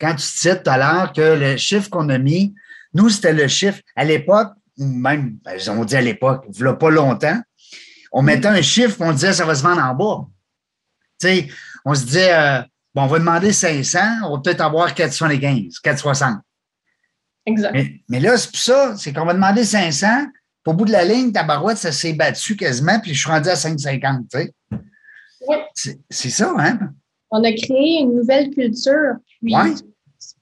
quand 0.00 0.14
tu 0.14 0.22
cites 0.22 0.62
tout 0.62 0.70
à 0.70 0.78
l'heure 0.78 1.12
que 1.12 1.38
le 1.38 1.56
chiffre 1.56 1.90
qu'on 1.90 2.08
a 2.08 2.18
mis, 2.18 2.54
nous, 2.94 3.08
c'était 3.08 3.32
le 3.32 3.48
chiffre 3.48 3.80
à 3.96 4.04
l'époque, 4.04 4.52
ou 4.78 4.84
même, 4.84 5.38
ben, 5.44 5.58
on 5.70 5.84
dit 5.84 5.96
à 5.96 6.00
l'époque, 6.00 6.44
il 6.54 6.76
pas 6.76 6.90
longtemps, 6.90 7.40
on 8.12 8.22
mettait 8.22 8.48
un 8.48 8.62
chiffre, 8.62 8.96
on 9.00 9.12
disait 9.12 9.32
ça 9.32 9.44
va 9.44 9.54
se 9.54 9.62
vendre 9.62 9.82
en 9.82 9.94
bas. 9.94 10.26
Tu 11.20 11.26
sais, 11.26 11.48
on 11.84 11.94
se 11.94 12.04
disait, 12.04 12.34
euh, 12.34 12.62
Bon, 12.94 13.02
on 13.02 13.06
va 13.06 13.18
demander 13.18 13.52
500, 13.52 13.98
on 14.24 14.36
va 14.36 14.42
peut-être 14.42 14.60
avoir 14.60 14.94
475, 14.94 15.78
460. 15.78 16.40
Exact. 17.46 17.76
Mais, 18.08 18.20
là, 18.20 18.36
c'est 18.36 18.50
pour 18.50 18.60
ça, 18.60 18.96
c'est 18.96 19.12
qu'on 19.12 19.24
va 19.24 19.34
demander 19.34 19.64
500, 19.64 20.06
puis 20.62 20.72
au 20.72 20.74
bout 20.74 20.84
de 20.84 20.92
la 20.92 21.04
ligne, 21.04 21.32
ta 21.32 21.42
barouette, 21.42 21.78
ça 21.78 21.90
s'est 21.90 22.12
battu 22.12 22.54
quasiment, 22.56 23.00
puis 23.00 23.14
je 23.14 23.20
suis 23.20 23.30
rendu 23.30 23.48
à 23.48 23.56
550, 23.56 24.28
tu 24.30 24.38
sais. 24.38 24.54
Oui. 25.48 25.56
C'est 26.10 26.30
ça, 26.30 26.54
hein? 26.58 26.78
On 27.30 27.42
a 27.42 27.52
créé 27.52 28.00
une 28.02 28.14
nouvelle 28.14 28.50
culture, 28.50 29.14
puis 29.40 29.54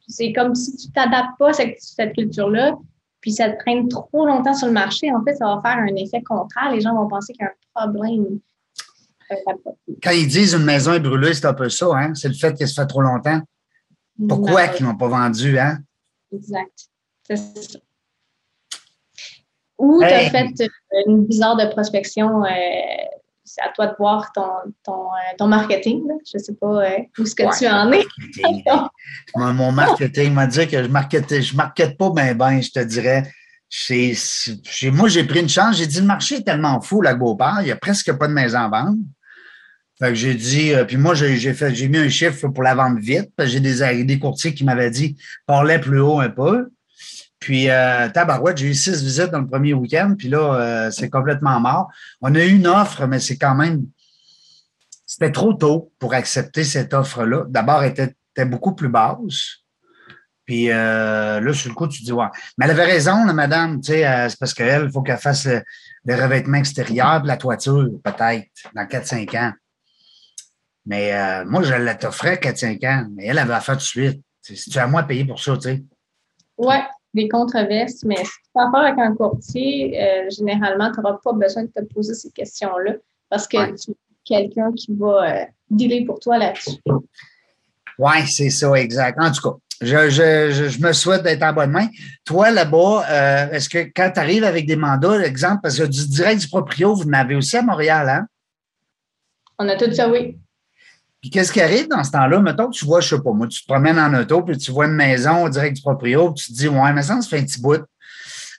c'est 0.09 0.33
comme 0.33 0.54
si 0.54 0.76
tu 0.76 0.88
ne 0.88 0.92
t'adaptes 0.92 1.38
pas 1.38 1.50
à 1.50 1.52
cette, 1.52 1.76
cette 1.80 2.14
culture-là, 2.14 2.76
puis 3.21 3.33
ça 3.33 3.50
te 3.50 3.59
traîne 3.59 3.88
trop 3.88 4.26
longtemps 4.26 4.54
sur 4.54 4.66
le 4.66 4.73
marché, 4.73 5.12
en 5.12 5.23
fait, 5.25 5.35
ça 5.37 5.47
va 5.47 5.61
faire 5.64 5.78
un 5.78 5.95
effet 5.97 6.23
contraire. 6.23 6.73
Les 6.73 6.80
gens 6.80 6.95
vont 6.95 7.09
penser 7.09 7.33
qu'il 7.33 7.45
y 7.45 7.47
a 7.47 7.50
un 7.50 7.87
problème. 7.87 8.40
Quand 10.02 10.10
ils 10.10 10.26
disent 10.26 10.54
une 10.54 10.64
maison 10.64 10.92
est 10.92 11.00
brûlée, 11.00 11.34
c'est 11.34 11.46
un 11.46 11.54
peu 11.54 11.68
ça, 11.68 11.87
hein? 11.94 12.14
C'est 12.14 12.28
le 12.28 12.34
fait 12.34 12.54
qu'elle 12.54 12.68
se 12.68 12.80
fait 12.80 12.87
trop 12.87 13.02
longtemps. 13.02 13.40
Pourquoi 14.28 14.68
qu'ils 14.68 14.87
n'ont 14.87 14.96
pas 14.96 15.08
vendu, 15.08 15.58
hein? 15.58 15.78
Exact. 16.32 16.88
C'est 17.26 17.37
ça. 17.37 17.78
Ou 19.78 20.00
tu 20.00 20.06
as 20.06 20.30
fait 20.30 20.54
une 21.06 21.25
bizarre 21.26 21.56
de 21.56 21.66
prospection. 21.70 22.44
Euh, 22.44 22.49
c'est 23.44 23.62
à 23.62 23.70
toi 23.75 23.87
de 23.87 23.94
voir 23.99 24.30
ton, 24.32 24.46
ton, 24.84 25.08
euh, 25.40 25.46
marketing. 25.46 26.02
Je 26.30 26.38
ne 26.38 26.42
sais 26.42 26.54
pas 26.54 26.84
euh, 26.84 26.99
où 27.18 27.25
ce 27.25 27.34
que 27.34 27.58
tu 27.58 27.66
en 27.66 27.90
es. 27.90 28.04
mon, 29.34 29.72
marketing 29.72 30.34
m'a 30.34 30.46
dit 30.46 30.68
que 30.68 30.82
je 30.82 30.88
ne 30.88 31.40
je 31.40 31.56
markete 31.56 31.96
pas 31.96 32.10
bien, 32.10 32.34
ben, 32.34 32.60
je 32.60 32.70
te 32.70 32.80
dirais. 32.80 33.22
moi, 34.92 35.08
j'ai 35.08 35.25
pris 35.25 35.40
une 35.40 35.49
chance. 35.49 35.76
J'ai 35.76 35.87
dit 35.87 36.00
le 36.00 36.06
marché 36.06 36.37
est 36.37 36.42
tellement 36.42 36.80
fou, 36.80 37.00
la 37.00 37.14
Beauport, 37.14 37.60
il 37.60 37.64
n'y 37.64 37.72
a 37.72 37.76
presque 37.76 38.12
pas 38.12 38.28
de 38.28 38.34
maison 38.34 38.58
à 38.58 38.68
vendre. 38.68 38.99
Fait 40.00 40.09
que 40.09 40.14
j'ai 40.14 40.35
dit, 40.35 40.73
euh, 40.73 40.85
puis 40.85 40.97
moi, 40.97 41.14
j'ai 41.14 41.52
fait, 41.52 41.75
j'ai 41.75 41.88
mis 41.88 41.99
un 41.99 42.09
chiffre 42.09 42.49
pour 42.49 42.62
la 42.62 42.75
vente 42.75 42.99
vite, 42.99 43.30
j'ai 43.38 43.61
des, 43.61 44.04
des 44.04 44.19
courtiers 44.19 44.54
qui 44.54 44.64
m'avaient 44.64 44.90
dit, 44.90 45.16
parlait 45.47 45.78
plus 45.78 46.00
haut 46.00 46.21
un 46.21 46.30
peu. 46.30 46.71
Puis, 47.38 47.71
euh, 47.71 48.09
tabarouette, 48.11 48.59
j'ai 48.59 48.69
eu 48.69 48.75
six 48.75 49.02
visites 49.02 49.30
dans 49.30 49.40
le 49.40 49.47
premier 49.47 49.73
week-end, 49.73 50.14
puis 50.16 50.28
là, 50.28 50.54
euh, 50.54 50.90
c'est 50.90 51.09
complètement 51.09 51.59
mort. 51.59 51.88
On 52.21 52.35
a 52.35 52.45
eu 52.45 52.50
une 52.54 52.66
offre, 52.66 53.07
mais 53.07 53.19
c'est 53.19 53.38
quand 53.38 53.54
même, 53.54 53.87
c'était 55.07 55.33
trop 55.33 55.54
tôt 55.54 55.90
pour 55.99 56.12
accepter 56.12 56.64
cette 56.64 56.92
offre-là. 56.92 57.45
D'abord, 57.49 57.83
elle 57.83 57.92
était, 57.92 58.14
était, 58.37 58.45
beaucoup 58.45 58.75
plus 58.75 58.90
basse. 58.90 59.64
Puis 60.45 60.71
euh, 60.71 61.40
là, 61.40 61.52
sur 61.54 61.71
le 61.71 61.75
coup, 61.75 61.88
tu 61.88 62.02
dis, 62.02 62.12
ouais. 62.12 62.26
Mais 62.59 62.66
elle 62.66 62.73
avait 62.73 62.85
raison, 62.85 63.25
la 63.25 63.33
madame, 63.33 63.80
tu 63.80 63.92
sais, 63.92 64.28
c'est 64.28 64.38
parce 64.38 64.52
qu'elle, 64.52 64.85
il 64.85 64.90
faut 64.90 65.02
qu'elle 65.02 65.19
fasse 65.19 65.47
le, 65.47 65.62
le 66.04 66.14
revêtement 66.14 66.59
extérieur, 66.59 67.23
la 67.25 67.38
toiture, 67.38 67.88
peut-être, 68.04 68.49
dans 68.75 68.85
4-5 68.85 69.38
ans. 69.38 69.52
Mais 70.87 71.14
euh, 71.14 71.44
moi, 71.44 71.62
je 71.62 71.75
la 71.75 71.94
t'offrais 71.94 72.37
4-5 72.37 72.87
ans, 72.87 73.06
mais 73.14 73.26
elle 73.26 73.38
avait 73.38 73.54
affaire 73.54 73.76
tout 73.76 73.80
de 73.80 73.84
suite. 73.84 74.22
C'est 74.40 74.78
à 74.78 74.87
moi 74.87 75.02
de 75.02 75.08
payer 75.08 75.25
pour 75.25 75.38
ça, 75.38 75.54
tu 75.56 75.62
sais. 75.62 75.84
Oui, 76.56 76.76
des 77.14 77.28
controverses, 77.28 78.02
mais 78.04 78.16
si 78.16 78.25
tu 78.25 78.60
affaire 78.60 78.80
avec 78.80 78.99
un 78.99 79.14
courtier, 79.14 80.00
euh, 80.00 80.30
généralement, 80.30 80.90
tu 80.90 81.00
n'auras 81.00 81.18
pas 81.22 81.32
besoin 81.32 81.64
de 81.64 81.68
te 81.68 81.84
poser 81.92 82.14
ces 82.14 82.30
questions-là 82.30 82.94
parce 83.28 83.46
que 83.46 83.76
tu 83.76 83.92
quelqu'un 84.25 84.72
qui 84.72 84.94
va 84.94 85.25
euh, 85.25 85.44
dealer 85.70 86.04
pour 86.04 86.20
toi 86.20 86.38
là-dessus. 86.38 86.78
Oui, 87.99 88.26
c'est 88.26 88.50
ça, 88.50 88.72
exact. 88.75 89.18
En 89.20 89.30
tout 89.30 89.42
cas, 89.42 89.56
je, 89.80 90.10
je, 90.10 90.68
je, 90.68 90.80
me 90.80 90.92
souhaite 90.92 91.22
d'être 91.22 91.42
en 91.42 91.52
bonne 91.52 91.70
main. 91.70 91.88
Toi, 92.25 92.50
là-bas, 92.50 93.49
est-ce 93.52 93.68
que 93.68 93.90
quand 93.94 94.10
tu 94.14 94.20
arrives 94.20 94.44
avec 94.44 94.66
des 94.66 94.76
mandats, 94.76 95.20
exemple, 95.22 95.60
parce 95.62 95.78
que 95.78 95.84
du 95.84 96.06
direct 96.08 96.42
du 96.42 96.49
proprio, 96.49 96.94
vous 96.94 97.08
en 97.08 97.12
avez 97.12 97.34
aussi 97.34 97.56
à 97.56 97.62
Montréal, 97.62 98.08
hein? 98.08 98.26
On 99.58 99.68
a 99.68 99.76
tout 99.76 99.92
ça, 99.92 100.08
oui. 100.08 100.38
Puis 101.20 101.28
qu'est-ce 101.28 101.52
qui 101.52 101.60
arrive 101.60 101.88
dans 101.88 102.02
ce 102.02 102.12
temps-là? 102.12 102.40
Mettons 102.40 102.70
que 102.70 102.76
tu 102.76 102.86
vois, 102.86 103.00
je 103.00 103.14
sais 103.14 103.22
pas, 103.22 103.32
moi, 103.32 103.46
tu 103.46 103.62
te 103.62 103.66
promènes 103.66 103.98
en 103.98 104.14
auto, 104.14 104.42
puis 104.42 104.56
tu 104.56 104.70
vois 104.70 104.86
une 104.86 104.94
maison 104.94 105.48
direct 105.48 105.76
du 105.76 105.82
proprio, 105.82 106.32
puis 106.32 106.44
tu 106.44 106.52
te 106.52 106.58
dis, 106.58 106.68
ouais, 106.68 106.92
mais 106.92 107.02
ça, 107.02 107.20
ça 107.20 107.28
fait 107.28 107.38
un 107.38 107.44
petit 107.44 107.60
bout. 107.60 107.84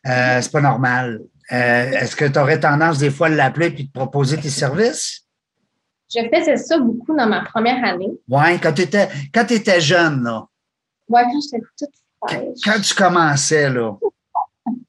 Euh, 0.07 0.41
c'est 0.41 0.51
pas 0.51 0.61
normal. 0.61 1.21
Euh, 1.51 1.91
est-ce 1.91 2.15
que 2.15 2.25
tu 2.25 2.39
aurais 2.39 2.59
tendance 2.59 2.99
des 2.99 3.09
fois 3.09 3.27
à 3.27 3.29
l'appeler 3.31 3.71
puis 3.71 3.85
de 3.85 3.91
proposer 3.91 4.37
tes 4.37 4.49
services? 4.49 5.25
Je 6.13 6.19
faisais 6.33 6.57
ça 6.57 6.77
beaucoup 6.77 7.15
dans 7.15 7.27
ma 7.27 7.41
première 7.41 7.83
année. 7.83 8.11
Oui, 8.29 8.59
quand 8.61 8.73
tu 8.73 8.83
étais, 8.83 9.09
quand 9.33 9.49
étais 9.49 9.81
jeune, 9.81 10.23
là. 10.23 10.45
Oui, 11.09 11.21
quand 11.23 11.39
j'étais 11.41 11.63
toute 11.77 11.89
fraîche. 12.25 12.57
Quand 12.63 12.81
tu 12.81 12.93
commençais, 12.93 13.69
là. 13.69 13.95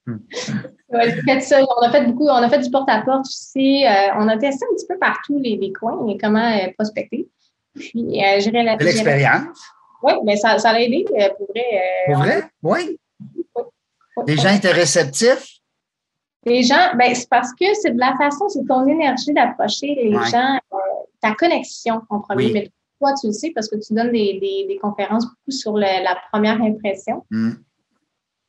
ouais, 0.07 1.23
fait 1.23 1.41
ça. 1.41 1.61
On 1.63 1.87
a 1.87 1.91
fait 1.91 2.07
beaucoup, 2.07 2.27
on 2.27 2.43
a 2.43 2.49
fait 2.49 2.59
du 2.59 2.71
porte-à-porte 2.71 3.27
aussi. 3.27 3.87
Euh, 3.87 4.15
on 4.19 4.29
a 4.29 4.37
testé 4.37 4.65
un 4.71 4.75
petit 4.75 4.87
peu 4.87 4.99
partout 4.99 5.39
les, 5.39 5.57
les 5.57 5.73
coins, 5.73 6.17
comment 6.21 6.53
prospecter. 6.77 7.29
Puis, 7.75 8.23
euh, 8.23 8.51
la. 8.53 8.77
l'expérience? 8.77 9.59
Oui, 10.03 10.13
mais 10.25 10.37
ça, 10.37 10.59
ça 10.59 10.71
a 10.71 10.81
aidé, 10.81 11.05
euh, 11.19 11.29
pour 11.37 11.47
vrai. 11.49 11.65
Euh, 11.73 12.13
pour 12.13 12.23
vrai? 12.23 12.43
Oui. 12.63 12.99
Les 14.27 14.37
gens 14.37 14.55
étaient 14.55 14.73
réceptifs? 14.73 15.59
Les 16.45 16.63
gens, 16.65 16.95
ben, 16.97 17.15
c'est 17.15 17.29
parce 17.29 17.53
que 17.53 17.73
c'est 17.75 17.93
de 17.93 17.99
la 17.99 18.17
façon, 18.17 18.49
c'est 18.49 18.67
ton 18.67 18.87
énergie 18.87 19.33
d'approcher 19.33 19.95
les 19.95 20.13
gens, 20.13 20.59
ta 21.21 21.35
connexion 21.35 22.03
en 22.09 22.21
premier. 22.21 22.53
Mais 22.53 22.71
toi, 23.01 23.13
tu 23.21 23.29
le 23.29 23.33
sais 23.33 23.53
parce 23.55 23.69
que 23.69 23.77
tu 23.77 23.95
donnes 23.95 24.11
des, 24.11 24.41
des, 24.41 24.67
des 24.67 24.79
conférences 24.79 25.25
beaucoup 25.25 25.51
sur 25.51 25.77
la 25.79 26.19
première 26.33 26.61
impression. 26.61 27.25
Hmm. 27.31 27.53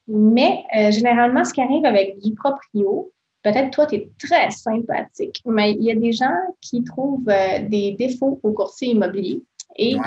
Mais 0.07 0.63
généralement, 0.91 1.45
ce 1.45 1.53
qui 1.53 1.61
arrive 1.61 1.85
avec 1.85 2.19
du 2.19 2.33
proprio, 2.33 3.11
peut-être 3.43 3.71
toi, 3.71 3.85
tu 3.85 3.95
es 3.95 4.09
très 4.17 4.50
sympathique, 4.50 5.41
mais 5.45 5.71
il 5.71 5.83
y 5.83 5.91
a 5.91 5.95
des 5.95 6.13
gens 6.13 6.35
qui 6.62 6.83
trouvent 6.83 7.27
euh, 7.29 7.59
des 7.67 7.91
défauts 7.91 8.39
au 8.41 8.51
courtier 8.53 8.89
immobilier 8.89 9.43
et 9.75 9.97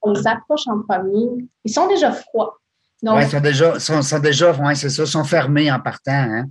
qu'on 0.00 0.12
les 0.12 0.26
approche 0.26 0.66
en 0.66 0.80
premier. 0.82 1.44
Ils 1.64 1.72
sont 1.72 1.86
déjà 1.88 2.12
froids. 2.12 2.58
Oui, 3.02 3.22
ils 3.22 3.28
sont 3.28 3.40
déjà, 3.40 3.78
sont, 3.78 4.18
déjà 4.18 4.74
c'est 4.74 4.88
ça, 4.88 5.04
sont 5.06 5.24
fermés 5.24 5.70
en 5.70 5.80
partant. 5.80 6.12
Hein? 6.12 6.46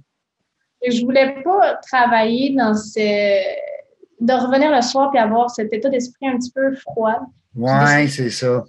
Je 0.88 1.02
ne 1.02 1.06
voulais 1.06 1.42
pas 1.44 1.75
travailler 1.75 2.56
dans 2.56 2.75
ce. 2.75 3.00
de 4.20 4.34
revenir 4.34 4.74
le 4.74 4.82
soir 4.82 5.12
et 5.16 5.18
avoir 5.18 5.50
cet 5.50 5.74
état 5.74 5.90
d'esprit 5.90 6.28
un 6.28 6.38
petit 6.38 6.52
peu 6.52 6.75
froid. 6.75 7.22
Oui, 7.56 8.10
c'est 8.10 8.30
ça. 8.30 8.64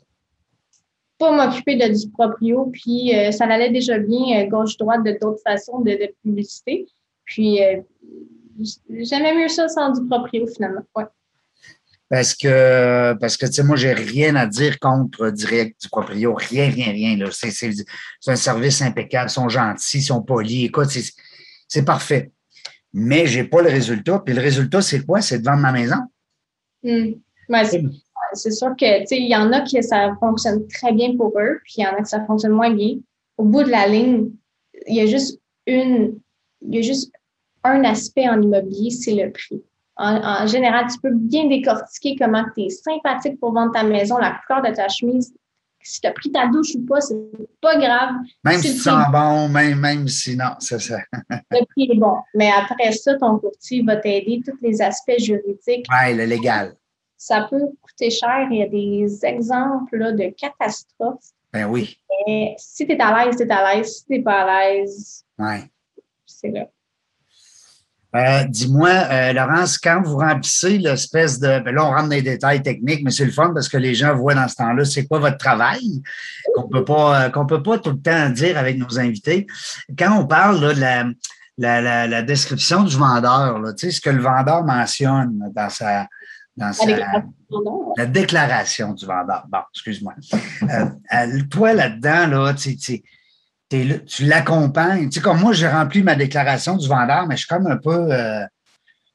Pas 1.18 1.32
m'occuper 1.32 1.76
de 1.76 1.94
du 1.94 2.10
proprio, 2.10 2.70
puis 2.72 3.14
euh, 3.14 3.30
ça 3.32 3.44
allait 3.44 3.70
déjà 3.70 3.98
bien 3.98 4.40
euh, 4.40 4.46
gauche-droite 4.48 5.02
de 5.02 5.18
d'autres 5.20 5.40
façons 5.44 5.80
de, 5.80 5.90
de 5.90 6.14
publicité. 6.22 6.86
Puis, 7.26 7.62
euh, 7.62 7.82
j'aimais 8.88 9.34
mieux 9.34 9.48
ça 9.48 9.68
sans 9.68 9.90
du 9.90 10.06
proprio, 10.08 10.46
finalement. 10.46 10.82
Ouais. 10.96 11.04
Parce 12.08 12.34
que, 12.34 13.14
parce 13.14 13.36
que, 13.36 13.46
tu 13.46 13.52
sais, 13.52 13.62
moi, 13.64 13.76
j'ai 13.76 13.92
rien 13.92 14.36
à 14.36 14.46
dire 14.46 14.78
contre 14.78 15.30
direct 15.30 15.80
du 15.82 15.88
proprio. 15.88 16.34
Rien, 16.34 16.70
rien, 16.70 16.92
rien. 16.92 17.16
Là. 17.16 17.30
C'est, 17.32 17.50
c'est, 17.50 17.72
un 18.28 18.36
service 18.36 18.80
impeccable. 18.80 19.28
Ils 19.28 19.34
sont 19.34 19.48
gentils, 19.48 19.98
ils 19.98 20.02
sont 20.02 20.22
polis. 20.22 20.66
Écoute, 20.66 20.88
c'est, 20.88 21.02
c'est 21.66 21.84
parfait. 21.84 22.30
Mais 22.92 23.26
j'ai 23.26 23.42
pas 23.44 23.60
le 23.60 23.68
résultat. 23.68 24.20
Puis 24.24 24.34
le 24.34 24.40
résultat, 24.40 24.82
c'est 24.82 25.04
quoi? 25.04 25.20
C'est 25.20 25.40
de 25.40 25.44
vendre 25.44 25.62
ma 25.62 25.72
maison. 25.72 25.96
Hmm. 26.84 27.14
c'est, 28.34 28.52
sûr 28.52 28.70
que, 28.78 29.00
tu 29.00 29.06
sais, 29.06 29.18
il 29.18 29.28
y 29.28 29.34
en 29.34 29.52
a 29.52 29.62
qui 29.62 29.82
ça 29.82 30.14
fonctionne 30.20 30.68
très 30.68 30.92
bien 30.92 31.16
pour 31.16 31.36
eux, 31.40 31.58
puis 31.64 31.74
il 31.78 31.82
y 31.82 31.86
en 31.86 31.94
a 31.94 32.02
qui 32.02 32.08
ça 32.08 32.24
fonctionne 32.24 32.52
moins 32.52 32.72
bien. 32.72 32.98
Au 33.36 33.44
bout 33.44 33.64
de 33.64 33.70
la 33.70 33.88
ligne, 33.88 34.30
il 34.86 34.94
y 34.94 35.00
a 35.00 35.06
juste 35.06 35.40
une, 35.66 36.20
il 36.66 36.74
y 36.74 36.78
a 36.78 36.82
juste 36.82 37.12
un 37.64 37.84
aspect 37.84 38.28
en 38.28 38.40
immobilier, 38.40 38.90
c'est 38.90 39.14
le 39.14 39.30
prix. 39.30 39.62
En, 39.98 40.46
général, 40.46 40.86
tu 40.92 41.00
peux 41.00 41.14
bien 41.14 41.48
décortiquer 41.48 42.16
comment 42.16 42.44
tu 42.54 42.64
es 42.64 42.68
sympathique 42.68 43.40
pour 43.40 43.54
vendre 43.54 43.72
ta 43.72 43.82
maison, 43.82 44.18
la 44.18 44.38
couleur 44.46 44.62
de 44.62 44.74
ta 44.74 44.88
chemise, 44.88 45.32
si 45.86 46.00
tu 46.00 46.06
as 46.06 46.12
pris 46.12 46.30
ta 46.32 46.48
douche 46.48 46.74
ou 46.74 46.84
pas, 46.84 47.00
c'est 47.00 47.16
pas 47.60 47.78
grave. 47.78 48.14
Même 48.44 48.60
si, 48.60 48.74
tu 48.74 48.80
sens 48.80 49.04
bon, 49.10 49.48
même, 49.48 49.78
même 49.78 50.08
si 50.08 50.36
non, 50.36 50.56
c'est 50.58 50.80
ça. 50.80 50.98
le 51.50 51.64
prix 51.66 51.88
est 51.90 51.96
bon. 51.96 52.16
Mais 52.34 52.50
après 52.50 52.92
ça, 52.92 53.14
ton 53.14 53.38
courtier 53.38 53.82
va 53.82 53.96
t'aider 53.96 54.40
tous 54.44 54.58
les 54.62 54.82
aspects 54.82 55.18
juridiques. 55.18 55.86
Oui, 55.88 56.14
le 56.14 56.24
légal. 56.24 56.74
Ça 57.16 57.46
peut 57.48 57.62
coûter 57.80 58.10
cher. 58.10 58.48
Il 58.50 58.58
y 58.58 58.62
a 58.62 58.68
des 58.68 59.24
exemples 59.24 60.14
de 60.14 60.34
catastrophes. 60.36 61.30
Ben 61.52 61.66
oui. 61.66 61.98
Mais 62.26 62.54
si 62.58 62.86
tu 62.86 62.92
es 62.92 63.00
à 63.00 63.24
l'aise, 63.24 63.36
tu 63.36 63.44
es 63.44 63.50
à 63.50 63.74
l'aise. 63.74 63.98
Si 63.98 64.06
tu 64.06 64.12
n'es 64.12 64.22
pas 64.22 64.42
à 64.42 64.68
l'aise, 64.68 65.24
c'est 65.38 65.70
là. 66.52 66.66
Euh, 68.16 68.44
dis-moi, 68.44 68.88
euh, 68.88 69.32
Laurence, 69.32 69.78
quand 69.78 70.00
vous 70.02 70.16
remplissez 70.16 70.78
l'espèce 70.78 71.38
de. 71.38 71.60
Ben 71.60 71.74
là, 71.74 71.84
on 71.84 71.90
rentre 71.90 72.04
dans 72.04 72.14
les 72.14 72.22
détails 72.22 72.62
techniques, 72.62 73.02
mais 73.04 73.10
c'est 73.10 73.24
le 73.24 73.32
fun 73.32 73.52
parce 73.52 73.68
que 73.68 73.76
les 73.76 73.94
gens 73.94 74.14
voient 74.14 74.34
dans 74.34 74.48
ce 74.48 74.54
temps-là 74.56 74.84
c'est 74.84 75.06
quoi 75.06 75.18
votre 75.18 75.36
travail, 75.36 76.02
qu'on 76.54 76.68
peut 76.68 76.84
pas, 76.84 77.24
euh, 77.24 77.30
qu'on 77.30 77.46
peut 77.46 77.62
pas 77.62 77.78
tout 77.78 77.90
le 77.90 78.00
temps 78.00 78.30
dire 78.30 78.56
avec 78.56 78.78
nos 78.78 78.98
invités. 78.98 79.46
Quand 79.98 80.18
on 80.18 80.26
parle 80.26 80.74
de 80.74 80.80
la, 80.80 82.06
la, 82.06 82.22
description 82.22 82.84
du 82.84 82.96
vendeur, 82.96 83.58
là, 83.58 83.72
ce 83.76 84.00
que 84.00 84.10
le 84.10 84.22
vendeur 84.22 84.64
mentionne 84.64 85.50
dans 85.54 85.68
sa. 85.68 86.06
Dans 86.56 86.72
sa, 86.72 86.86
la 87.98 88.06
déclaration 88.06 88.94
du 88.94 89.04
vendeur. 89.04 89.44
Bon, 89.50 89.58
excuse-moi. 89.74 90.14
toi, 91.50 91.74
là-dedans, 91.74 92.26
là, 92.28 92.54
tu 92.54 93.02
tu 93.68 94.24
l'accompagnes. 94.24 95.08
Tu 95.08 95.16
sais, 95.16 95.20
comme 95.20 95.40
moi, 95.40 95.52
j'ai 95.52 95.68
rempli 95.68 96.02
ma 96.02 96.14
déclaration 96.14 96.76
du 96.76 96.88
vendeur, 96.88 97.26
mais 97.26 97.36
je 97.36 97.40
suis 97.40 97.48
comme 97.48 97.66
un 97.66 97.76
peu. 97.76 98.12
Euh, 98.12 98.44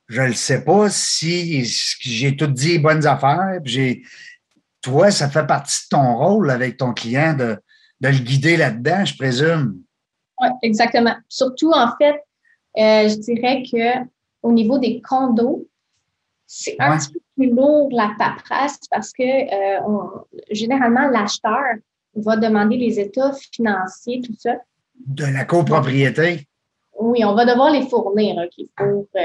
je 0.08 0.22
ne 0.22 0.34
sais 0.34 0.64
pas 0.64 0.90
si 0.90 1.64
j'ai 1.64 2.36
tout 2.36 2.48
dit 2.48 2.80
bonnes 2.80 3.06
affaires. 3.08 3.60
J'ai, 3.64 4.04
toi, 4.82 5.10
ça 5.10 5.30
fait 5.30 5.48
partie 5.48 5.86
de 5.86 5.98
ton 5.98 6.18
rôle 6.18 6.52
avec 6.52 6.78
ton 6.78 6.94
client 6.94 7.34
de, 7.34 7.58
de 8.02 8.10
le 8.10 8.18
guider 8.18 8.58
là-dedans, 8.58 9.06
je 9.06 9.16
présume. 9.16 9.82
Oui, 10.42 10.50
exactement. 10.64 11.16
Surtout, 11.30 11.72
en 11.72 11.96
fait, 11.98 12.16
euh, 12.78 13.08
je 13.08 13.16
dirais 13.20 13.64
que 13.64 14.10
au 14.42 14.52
niveau 14.52 14.80
des 14.80 15.02
condos, 15.02 15.68
c'est 16.48 16.76
un 16.80 16.98
petit 16.98 17.14
peu 17.14 17.20
plus 17.38 17.50
lourd 17.52 17.90
la 17.94 18.14
paperasse 18.18 18.80
parce 18.90 19.14
que 19.14 19.24
euh, 19.24 20.24
généralement, 20.50 21.08
l'acheteur, 21.08 21.76
va 22.16 22.38
demander 22.38 22.78
les 22.78 23.00
états 23.00 23.32
financiers, 23.52 24.22
tout 24.22 24.36
ça. 24.38 24.56
De 25.06 25.26
la 25.26 25.46
copropriété? 25.46 26.48
Oui, 27.00 27.24
on 27.26 27.34
va 27.34 27.46
devoir 27.46 27.72
les 27.72 27.88
fournir 27.88 28.36
pour, 28.76 29.08
euh, 29.16 29.22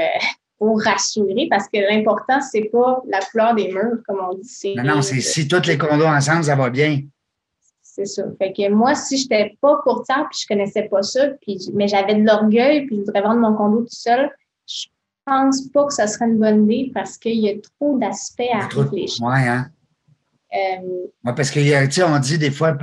pour 0.57 0.81
rassurer 0.81 1.47
parce 1.49 1.67
que 1.67 1.77
l'important, 1.77 2.41
c'est 2.41 2.69
pas 2.71 3.01
la 3.07 3.19
couleur 3.19 3.55
des 3.55 3.71
murs, 3.71 4.01
comme 4.07 4.19
on 4.19 4.35
dit. 4.35 4.75
Non, 4.75 4.95
non, 4.95 5.01
c'est 5.01 5.21
si 5.21 5.47
tous 5.47 5.67
les 5.67 5.77
condos 5.77 6.05
ensemble, 6.05 6.43
ça 6.43 6.55
va 6.55 6.69
bien. 6.69 7.01
C'est 7.81 8.05
ça. 8.05 8.23
Fait 8.37 8.53
que 8.53 8.69
moi, 8.69 8.95
si 8.95 9.17
je 9.17 9.23
n'étais 9.23 9.57
pas 9.59 9.77
courtière 9.83 10.27
puis 10.29 10.39
je 10.41 10.47
connaissais 10.47 10.83
pas 10.83 11.01
ça, 11.01 11.29
puis, 11.41 11.59
mais 11.73 11.87
j'avais 11.87 12.15
de 12.15 12.25
l'orgueil 12.25 12.85
puis 12.85 12.97
je 12.97 13.01
voudrais 13.01 13.21
vendre 13.21 13.41
mon 13.41 13.55
condo 13.55 13.81
tout 13.81 13.87
seul, 13.89 14.31
je 14.67 14.85
pense 15.25 15.67
pas 15.69 15.85
que 15.85 15.93
ça 15.93 16.07
serait 16.07 16.25
une 16.25 16.37
bonne 16.37 16.71
idée 16.71 16.91
parce 16.93 17.17
qu'il 17.17 17.39
y 17.39 17.49
a 17.49 17.53
trop 17.79 17.97
d'aspects 17.97 18.43
à 18.53 18.67
réfléchir. 18.67 19.25
Oui, 19.25 19.35
hein? 19.35 19.69
Euh, 20.53 21.33
parce 21.35 21.51
que, 21.51 22.03
on 22.03 22.19
dit 22.19 22.37
des 22.37 22.51
fois, 22.51 22.77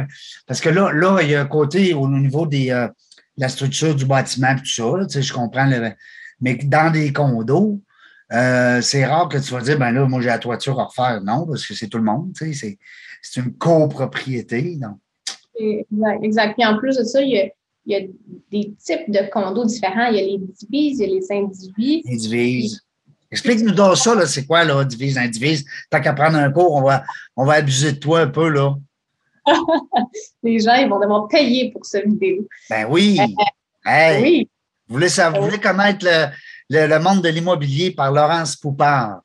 parce 0.47 0.61
que 0.61 0.69
là, 0.69 0.93
là, 0.93 1.21
il 1.23 1.31
y 1.31 1.35
a 1.35 1.41
un 1.41 1.47
côté 1.47 1.95
au 1.95 2.09
niveau 2.09 2.47
des, 2.47 2.71
euh, 2.71 2.87
de 2.89 3.43
la 3.43 3.49
structure 3.49 3.95
du 3.95 4.05
bâtiment, 4.05 4.55
tout 4.57 4.67
ça, 4.67 5.21
je 5.21 5.33
comprends, 5.33 5.67
le, 5.67 5.93
mais 6.41 6.57
dans 6.57 6.93
des 6.93 7.13
condos, 7.13 7.81
euh, 8.33 8.81
c'est 8.81 9.05
rare 9.05 9.29
que 9.29 9.39
tu 9.39 9.53
vas 9.53 9.61
dire, 9.61 9.79
ben 9.79 9.93
là, 9.93 10.07
moi, 10.07 10.21
j'ai 10.21 10.29
la 10.29 10.39
toiture 10.39 10.79
à 10.81 10.85
refaire. 10.85 11.23
Non, 11.23 11.47
parce 11.47 11.67
que 11.67 11.75
c'est 11.75 11.89
tout 11.89 11.99
le 11.99 12.05
monde, 12.05 12.33
c'est, 12.35 12.53
c'est 13.23 13.41
une 13.41 13.55
copropriété. 13.55 14.77
Donc. 14.77 14.99
Exact, 15.59 16.23
exact. 16.23 16.55
Puis 16.55 16.67
en 16.67 16.79
plus 16.79 16.97
de 16.97 17.05
ça, 17.05 17.23
il 17.23 17.31
y, 17.31 17.39
a, 17.39 17.49
il 17.87 17.93
y 17.93 17.97
a 17.97 18.01
des 18.51 18.75
types 18.83 19.11
de 19.11 19.31
condos 19.31 19.65
différents. 19.65 20.07
Il 20.07 20.17
y 20.17 20.21
a 20.21 20.23
les 20.23 20.39
divises, 20.39 21.01
il 21.01 21.09
y 21.09 21.13
a 21.13 21.15
les 21.15 21.33
indivises. 21.33 22.05
Les 22.05 22.17
divises. 22.17 22.84
Explique-nous 23.31 23.73
donc 23.73 23.97
ça, 23.97 24.15
là, 24.15 24.27
c'est 24.27 24.47
quoi, 24.47 24.65
là, 24.65 24.85
divise, 24.85 25.19
indivise? 25.19 25.65
Tant 25.91 26.01
qu'à 26.01 26.13
prendre 26.13 26.37
un 26.37 26.51
cours, 26.51 26.73
on 26.73 26.83
va, 26.83 27.05
on 27.37 27.45
va 27.45 27.55
abuser 27.55 27.93
de 27.93 27.99
toi 27.99 28.21
un 28.21 28.29
peu, 28.29 28.49
là. 28.49 28.75
Les 30.43 30.59
gens, 30.61 30.75
ils 30.75 30.89
vont 30.89 31.01
devoir 31.01 31.29
payer 31.29 31.71
pour 31.71 31.85
cette 31.85 32.07
vidéo. 32.07 32.47
Ben 32.71 32.87
oui. 32.89 33.19
Euh, 33.87 34.21
oui. 34.21 34.49
Vous 34.89 34.95
voulez, 34.95 35.09
vous 35.09 35.43
voulez 35.43 35.59
connaître 35.59 36.07
le, 36.71 36.87
le, 36.87 36.99
monde 36.99 37.23
de 37.23 37.29
l'immobilier 37.29 37.91
par 37.91 38.13
Laurence 38.13 38.57
Poupard? 38.57 39.21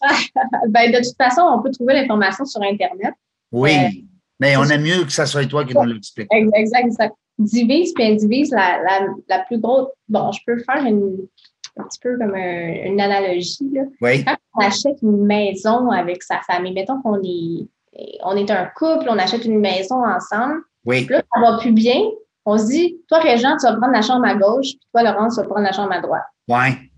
ben, 0.68 0.92
de 0.92 0.98
toute 0.98 1.16
façon, 1.16 1.42
on 1.42 1.62
peut 1.62 1.70
trouver 1.70 1.94
l'information 1.94 2.44
sur 2.44 2.62
Internet. 2.62 3.14
Oui, 3.50 3.76
euh, 3.76 3.88
mais 4.40 4.56
on 4.56 4.64
aime 4.64 4.82
mieux 4.82 5.04
que 5.04 5.12
ce 5.12 5.24
soit 5.26 5.46
toi 5.46 5.64
qui 5.64 5.74
nous 5.74 5.84
l'explique. 5.84 6.28
Exact, 6.32 6.84
exact. 6.84 7.14
Divise 7.38 7.92
puis 7.94 8.04
indivise, 8.04 8.50
la, 8.50 8.80
la, 8.82 9.06
la 9.28 9.38
plus 9.40 9.58
grosse. 9.58 9.88
Bon, 10.08 10.30
je 10.32 10.40
peux 10.46 10.62
faire 10.62 10.84
une 10.84 11.26
un 11.78 11.84
petit 11.84 11.98
peu 12.00 12.16
comme 12.18 12.34
une 12.36 13.00
analogie. 13.00 13.70
Là. 13.72 13.82
Quand 14.00 14.36
on 14.56 14.64
achète 14.64 15.02
une 15.02 15.24
maison 15.24 15.90
avec 15.90 16.22
sa 16.22 16.40
famille, 16.40 16.72
mettons 16.72 17.00
qu'on 17.02 17.20
est, 17.22 17.68
on 18.22 18.36
est 18.36 18.50
un 18.50 18.66
couple, 18.76 19.06
on 19.08 19.18
achète 19.18 19.44
une 19.44 19.60
maison 19.60 20.04
ensemble. 20.04 20.62
Oui. 20.84 21.06
Là, 21.08 21.22
ça 21.32 21.40
va 21.40 21.58
plus 21.58 21.72
bien. 21.72 22.00
On 22.46 22.58
se 22.58 22.66
dit, 22.66 22.96
toi, 23.08 23.20
Régent, 23.20 23.56
tu 23.58 23.66
vas 23.66 23.76
prendre 23.76 23.92
la 23.92 24.02
chambre 24.02 24.26
à 24.26 24.34
gauche, 24.34 24.68
puis 24.68 24.88
toi, 24.92 25.02
Laurence, 25.02 25.34
tu 25.34 25.40
vas 25.40 25.46
prendre 25.48 25.62
la 25.62 25.72
chambre 25.72 25.92
à 25.92 26.00
droite. 26.00 26.24
Oui. 26.48 26.90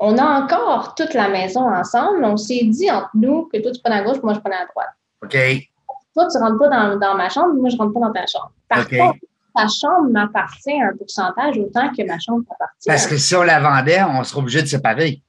On 0.00 0.16
a 0.18 0.42
encore 0.42 0.94
toute 0.94 1.14
la 1.14 1.28
maison 1.28 1.68
ensemble. 1.68 2.24
On 2.24 2.36
s'est 2.36 2.64
dit 2.64 2.90
entre 2.90 3.10
nous 3.14 3.48
que 3.52 3.58
toi, 3.58 3.70
tu 3.70 3.80
prends 3.82 3.94
à 3.94 4.02
gauche, 4.02 4.22
moi, 4.22 4.34
je 4.34 4.40
prends 4.40 4.50
à 4.50 4.66
droite. 4.66 4.88
OK. 5.22 5.68
Toi, 6.14 6.28
tu 6.28 6.38
ne 6.38 6.42
rentres 6.42 6.58
pas 6.58 6.68
dans, 6.68 6.98
dans, 6.98 7.14
ma 7.14 7.28
chambre, 7.28 7.54
moi, 7.54 7.68
je 7.68 7.76
ne 7.76 7.80
rentre 7.80 7.92
pas 7.92 8.00
dans 8.00 8.12
ta 8.12 8.26
chambre. 8.26 8.52
Par 8.68 8.88
contre, 8.88 9.18
ta 9.54 9.66
chambre 9.68 10.10
m'appartient 10.10 10.80
un 10.80 10.96
pourcentage 10.96 11.58
autant 11.58 11.92
que 11.92 12.06
ma 12.06 12.18
chambre 12.18 12.44
t'appartient. 12.48 12.86
Parce 12.86 13.06
que 13.06 13.16
si 13.16 13.34
on 13.36 13.42
la 13.42 13.60
vendait, 13.60 14.02
on 14.02 14.24
serait 14.24 14.40
obligé 14.40 14.62
de 14.62 14.66
séparer. 14.66 15.22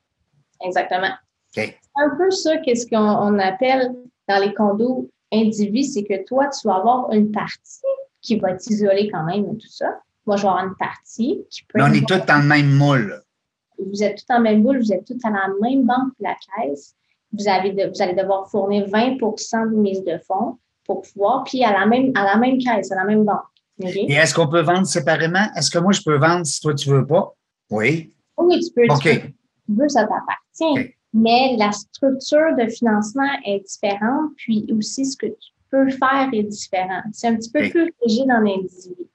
Exactement. 0.64 1.14
C'est 1.52 1.78
un 1.96 2.16
peu 2.18 2.32
ça 2.32 2.58
qu'est-ce 2.58 2.88
qu'on 2.88 3.40
appelle 3.40 3.94
dans 4.28 4.42
les 4.42 4.54
condos 4.54 5.10
indivis, 5.32 5.86
c'est 5.86 6.04
que 6.04 6.24
toi, 6.26 6.48
tu 6.48 6.68
vas 6.68 6.76
avoir 6.76 7.12
une 7.12 7.32
partie 7.32 7.82
qui 8.22 8.38
va 8.38 8.54
t'isoler 8.54 9.10
quand 9.12 9.24
même 9.24 9.46
et 9.46 9.58
tout 9.58 9.70
ça. 9.70 10.00
Moi, 10.26 10.38
je 10.38 10.44
vais 10.44 10.48
avoir 10.48 10.66
une 10.66 10.76
partie 10.76 11.46
qui 11.50 11.64
peut. 11.64 11.80
Mais 11.80 11.84
on 11.84 11.94
est 11.94 12.08
tous 12.08 12.26
dans 12.26 12.42
le 12.42 12.48
même 12.48 12.72
moule. 12.72 13.22
Vous 13.78 14.04
êtes 14.04 14.18
tous 14.18 14.34
en 14.34 14.40
même 14.40 14.64
moule, 14.64 14.80
vous 14.80 14.94
êtes 14.94 15.06
tous 15.06 15.20
à 15.24 15.30
la 15.30 15.48
même 15.62 15.84
banque 15.84 16.12
que 16.18 16.24
la 16.24 16.36
caisse. 16.36 16.96
Vous, 17.34 17.48
avez 17.48 17.72
vous 17.72 18.02
allez 18.02 18.14
devoir 18.14 18.50
fournir 18.50 18.88
20% 18.88 19.72
de 19.72 19.76
mise 19.76 20.04
de 20.04 20.18
fonds 20.26 20.58
pour 20.86 21.02
pouvoir, 21.02 21.44
puis 21.44 21.64
à 21.64 21.74
la 21.74 21.86
même, 21.86 22.12
à 22.16 22.24
la 22.24 22.38
même 22.38 22.58
caisse, 22.58 22.92
à 22.92 22.96
la 22.96 23.04
même 23.04 23.26
banque. 23.26 23.44
Et 23.84 24.14
est-ce 24.14 24.34
qu'on 24.34 24.48
peut 24.48 24.62
vendre 24.62 24.88
séparément? 24.88 25.48
Est-ce 25.56 25.70
que 25.70 25.80
moi, 25.80 25.92
je 25.92 26.02
peux 26.02 26.18
vendre 26.18 26.46
si 26.46 26.62
toi, 26.62 26.74
tu 26.74 26.90
ne 26.90 26.96
veux 26.96 27.06
pas? 27.06 27.34
Oui. 27.70 28.14
Oui, 28.38 28.60
tu 28.60 28.74
peux. 28.74 28.94
OK. 28.94 29.04
Tu, 29.04 29.34
veux, 29.70 29.90
ça 29.90 30.02
t'appartient. 30.02 30.94
Mais 31.14 31.56
la 31.58 31.72
structure 31.72 32.56
de 32.60 32.68
financement 32.68 33.30
est 33.46 33.62
différente, 33.62 34.32
puis 34.38 34.66
aussi 34.78 35.06
ce 35.06 35.16
que 35.16 35.28
tu 35.28 35.52
peux 35.72 35.90
faire 35.90 36.30
est 36.34 36.44
différent. 36.44 37.02
C'est 37.14 37.28
un 37.28 37.36
petit 37.36 37.52
peu 37.52 37.70
plus 37.70 37.94
rigide 38.04 38.30
en 38.30 38.46
individu. 38.46 39.08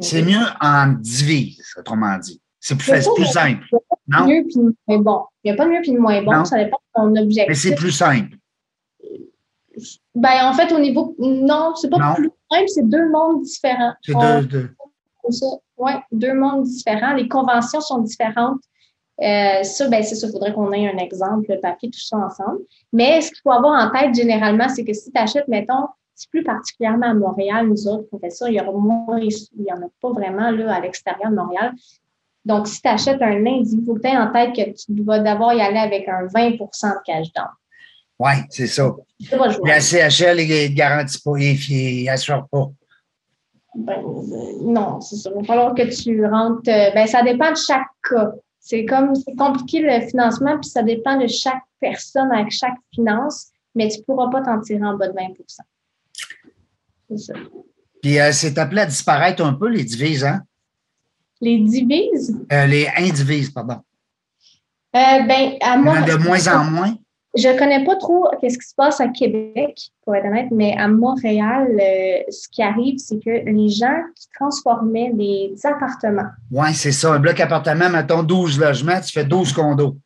C'est 0.00 0.22
mieux 0.22 0.44
en 0.60 0.92
divise, 0.92 1.74
autrement 1.76 2.16
dit. 2.18 2.40
C'est 2.60 2.76
plus, 2.76 3.08
plus 3.14 3.26
simple. 3.26 3.64
non? 4.06 4.26
Mieux 4.26 4.44
puis 4.48 4.60
moins 4.86 4.98
bon. 4.98 5.24
Il 5.42 5.50
n'y 5.50 5.54
a 5.54 5.56
pas 5.56 5.66
de 5.66 5.70
mieux 5.70 5.80
puis 5.82 5.92
de 5.92 5.98
moins 5.98 6.22
bon, 6.22 6.44
ça 6.44 6.56
dépend 6.56 6.76
de 6.76 7.00
ton 7.14 7.22
objectif. 7.22 7.48
Mais 7.48 7.54
c'est 7.54 7.74
plus 7.74 7.92
simple. 7.92 8.36
Ben, 10.18 10.48
en 10.48 10.52
fait, 10.52 10.72
au 10.72 10.78
niveau. 10.80 11.14
Non, 11.18 11.74
c'est 11.76 11.88
pas 11.88 12.14
plus 12.14 12.30
simple, 12.50 12.68
c'est 12.68 12.88
deux 12.88 13.08
mondes 13.08 13.42
différents. 13.42 13.92
C'est 14.02 14.14
deux, 14.14 14.46
deux. 14.46 14.70
Oui, 15.76 15.92
deux 16.10 16.34
mondes 16.34 16.64
différents. 16.64 17.14
Les 17.14 17.28
conventions 17.28 17.80
sont 17.80 17.98
différentes. 17.98 18.60
Euh, 19.22 19.62
ça, 19.62 19.88
ben, 19.88 20.02
c'est 20.02 20.16
ça, 20.16 20.26
il 20.26 20.32
faudrait 20.32 20.52
qu'on 20.52 20.72
ait 20.72 20.88
un 20.88 20.96
exemple, 20.98 21.46
le 21.48 21.60
papier, 21.60 21.90
tout 21.90 22.00
ça 22.00 22.16
ensemble. 22.16 22.58
Mais 22.92 23.20
ce 23.20 23.28
qu'il 23.28 23.40
faut 23.42 23.52
avoir 23.52 23.86
en 23.86 23.90
tête 23.90 24.14
généralement, 24.14 24.68
c'est 24.68 24.84
que 24.84 24.92
si 24.92 25.12
tu 25.12 25.20
achètes, 25.20 25.48
mettons, 25.48 25.86
c'est 26.14 26.30
plus 26.30 26.42
particulièrement 26.42 27.06
à 27.06 27.14
Montréal, 27.14 27.68
nous 27.68 27.86
autres, 27.86 28.08
ça, 28.30 28.48
il 28.48 28.56
y 28.56 28.60
aura 28.60 28.72
moins, 28.72 29.20
il 29.20 29.30
n'y 29.56 29.72
en 29.72 29.76
a 29.76 29.88
pas 30.00 30.10
vraiment 30.10 30.50
là, 30.50 30.74
à 30.74 30.80
l'extérieur 30.80 31.30
de 31.30 31.36
Montréal. 31.36 31.72
Donc, 32.44 32.66
si 32.66 32.80
tu 32.80 32.88
achètes 32.88 33.22
un 33.22 33.38
lundi, 33.38 33.76
il 33.78 33.84
faut 33.84 33.94
que 33.94 34.00
tu 34.00 34.08
aies 34.08 34.16
en 34.16 34.32
tête 34.32 34.52
que 34.54 34.70
tu 34.70 34.92
dois 34.92 35.20
d'abord 35.20 35.52
y 35.52 35.60
aller 35.60 35.78
avec 35.78 36.08
un 36.08 36.26
20% 36.26 36.58
de 36.58 37.02
cash 37.04 37.32
down. 37.32 37.48
Oui, 38.18 38.32
c'est 38.50 38.66
ça. 38.66 38.94
La 39.64 39.80
CHL, 39.80 40.40
il 40.40 40.70
ne 40.70 40.74
garantit 40.74 41.20
pas, 41.20 41.32
il 41.38 42.04
n'assure 42.04 42.46
pas. 42.50 42.70
Ben, 43.74 44.02
non, 44.62 45.00
c'est 45.00 45.16
ça. 45.16 45.30
Il 45.30 45.40
va 45.40 45.44
falloir 45.44 45.74
que 45.74 45.82
tu 45.82 46.24
rentres. 46.26 46.68
Euh, 46.68 46.90
ben, 46.94 47.06
ça 47.06 47.22
dépend 47.22 47.50
de 47.50 47.56
chaque 47.56 47.86
cas. 48.08 48.32
C'est 48.58 48.84
comme 48.84 49.14
c'est 49.14 49.36
compliqué 49.36 49.80
le 49.80 50.06
financement, 50.06 50.58
puis 50.58 50.68
ça 50.68 50.82
dépend 50.82 51.18
de 51.18 51.26
chaque 51.26 51.62
personne 51.80 52.30
avec 52.32 52.50
chaque 52.50 52.76
finance, 52.92 53.48
mais 53.74 53.88
tu 53.88 54.00
ne 54.00 54.04
pourras 54.04 54.30
pas 54.30 54.42
t'en 54.42 54.60
tirer 54.60 54.84
en 54.84 54.96
bas 54.96 55.08
de 55.08 55.12
20% 55.12 55.34
C'est 57.08 57.18
ça. 57.18 57.34
Puis 58.02 58.18
euh, 58.18 58.32
c'est 58.32 58.58
appelé 58.58 58.80
à 58.82 58.86
disparaître 58.86 59.44
un 59.44 59.54
peu, 59.54 59.68
les 59.68 59.84
divises, 59.84 60.24
hein? 60.24 60.42
Les 61.40 61.58
divises? 61.58 62.36
Euh, 62.52 62.66
les 62.66 62.88
indivises, 62.96 63.50
pardon. 63.50 63.80
ben, 64.92 65.52
à 65.60 65.76
moi. 65.76 66.02
De 66.02 66.16
moins 66.16 66.48
en 66.48 66.64
moins? 66.64 66.94
Je 67.38 67.46
ne 67.46 67.56
connais 67.56 67.84
pas 67.84 67.94
trop 67.94 68.28
ce 68.42 68.46
qui 68.46 68.66
se 68.66 68.74
passe 68.74 69.00
à 69.00 69.06
Québec, 69.08 69.78
pour 70.04 70.16
être 70.16 70.26
honnête, 70.26 70.48
mais 70.50 70.74
à 70.76 70.88
Montréal, 70.88 71.68
euh, 71.70 72.22
ce 72.30 72.48
qui 72.48 72.62
arrive, 72.62 72.98
c'est 72.98 73.22
que 73.22 73.30
les 73.30 73.68
gens 73.68 74.02
qui 74.16 74.26
transformaient 74.34 75.12
des 75.12 75.54
appartements. 75.62 76.28
Oui, 76.50 76.74
c'est 76.74 76.90
ça. 76.90 77.12
Un 77.12 77.20
bloc 77.20 77.38
appartement, 77.38 77.90
mettons 77.90 78.24
12 78.24 78.58
logements, 78.58 79.00
tu 79.00 79.12
fais 79.12 79.24
12 79.24 79.52
condos. 79.52 79.96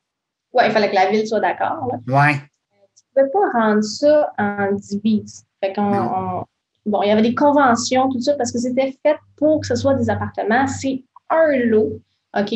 Oui, 0.52 0.64
il 0.66 0.72
fallait 0.72 0.90
que 0.90 0.94
la 0.94 1.10
ville 1.10 1.26
soit 1.26 1.40
d'accord. 1.40 1.90
Oui. 2.06 2.34
Tu 2.36 3.02
ne 3.16 3.22
peux 3.22 3.30
pas 3.30 3.58
rendre 3.58 3.82
ça 3.82 4.30
en 4.36 4.72
divise. 4.72 5.46
Fait 5.64 5.72
qu'on, 5.72 6.44
bon, 6.84 7.02
il 7.02 7.08
y 7.08 7.12
avait 7.12 7.22
des 7.22 7.34
conventions, 7.34 8.10
tout 8.10 8.20
ça, 8.20 8.34
parce 8.34 8.52
que 8.52 8.58
c'était 8.58 8.94
fait 9.02 9.16
pour 9.38 9.62
que 9.62 9.66
ce 9.66 9.74
soit 9.74 9.94
des 9.94 10.10
appartements. 10.10 10.66
C'est 10.66 11.02
un 11.30 11.56
lot, 11.64 11.98
OK? 12.36 12.54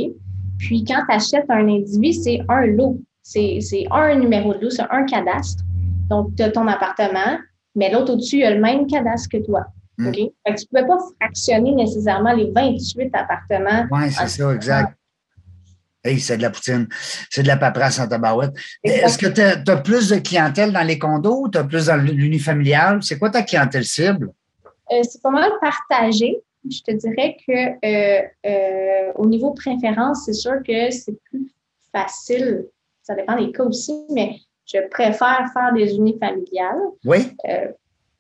Puis 0.59 0.85
quand 0.85 1.03
tu 1.09 1.15
achètes 1.15 1.49
un 1.49 1.67
individu, 1.67 2.13
c'est 2.13 2.41
un 2.51 2.67
lot. 2.67 3.01
C'est 3.29 3.87
un 3.91 4.15
numéro 4.15 4.55
de 4.55 4.61
lot, 4.61 4.71
c'est 4.71 4.87
un 4.89 5.05
cadastre. 5.05 5.65
Donc, 6.09 6.37
tu 6.37 6.45
as 6.45 6.51
ton 6.51 6.69
appartement, 6.69 7.39
mais 7.75 7.91
l'autre 7.91 8.13
au-dessus, 8.13 8.39
il 8.39 8.45
a 8.45 8.55
le 8.55 8.61
même 8.61 8.87
cadastre 8.87 9.29
que 9.31 9.45
toi. 9.45 9.67
Fait 9.99 10.13
que 10.13 10.17
tu 10.17 10.31
ne 10.49 10.69
pouvais 10.69 10.87
pas 10.87 10.99
fractionner 11.19 11.73
nécessairement 11.73 12.33
les 12.33 12.53
28 12.53 13.11
appartements. 13.15 13.87
Oui, 13.91 14.13
c'est 14.13 14.29
ça, 14.29 14.55
exact. 14.55 14.95
Hey, 16.05 16.21
c'est 16.21 16.37
de 16.37 16.43
la 16.43 16.51
poutine. 16.51 16.87
C'est 17.29 17.43
de 17.43 17.49
la 17.49 17.57
paperasse 17.57 17.99
en 17.99 18.07
tabarouette. 18.07 18.55
Est-ce 18.85 19.19
que 19.19 19.27
tu 19.27 19.41
as, 19.41 19.77
plus 19.79 20.11
de 20.11 20.19
clientèle 20.19 20.73
dans 20.73 20.87
les 20.87 20.99
condos 20.99 21.47
ou 21.47 21.49
tu 21.49 21.59
as 21.59 21.65
plus 21.65 21.87
dans 21.87 21.97
l'unifamilial? 21.97 23.03
C'est 23.03 23.19
quoi 23.19 23.31
ta 23.31 23.43
clientèle 23.43 23.85
cible? 23.85 24.31
Euh, 24.93 25.03
c'est 25.03 25.21
pas 25.21 25.31
mal 25.31 25.51
partagé. 25.61 26.39
Je 26.71 26.81
te 26.81 26.93
dirais 26.93 27.37
que 27.45 27.53
euh, 27.85 28.23
euh, 28.47 29.13
au 29.17 29.27
niveau 29.27 29.53
préférence, 29.53 30.27
c'est 30.27 30.33
sûr 30.33 30.63
que 30.65 30.93
c'est 30.93 31.19
plus 31.25 31.51
facile. 31.93 32.67
Ça 33.07 33.15
dépend 33.15 33.37
des 33.37 33.53
cas 33.53 33.65
aussi, 33.65 34.05
mais 34.11 34.37
je 34.65 34.79
préfère 34.91 35.49
faire 35.53 35.73
des 35.75 35.95
unifamiliales. 35.95 36.81
Oui. 37.05 37.19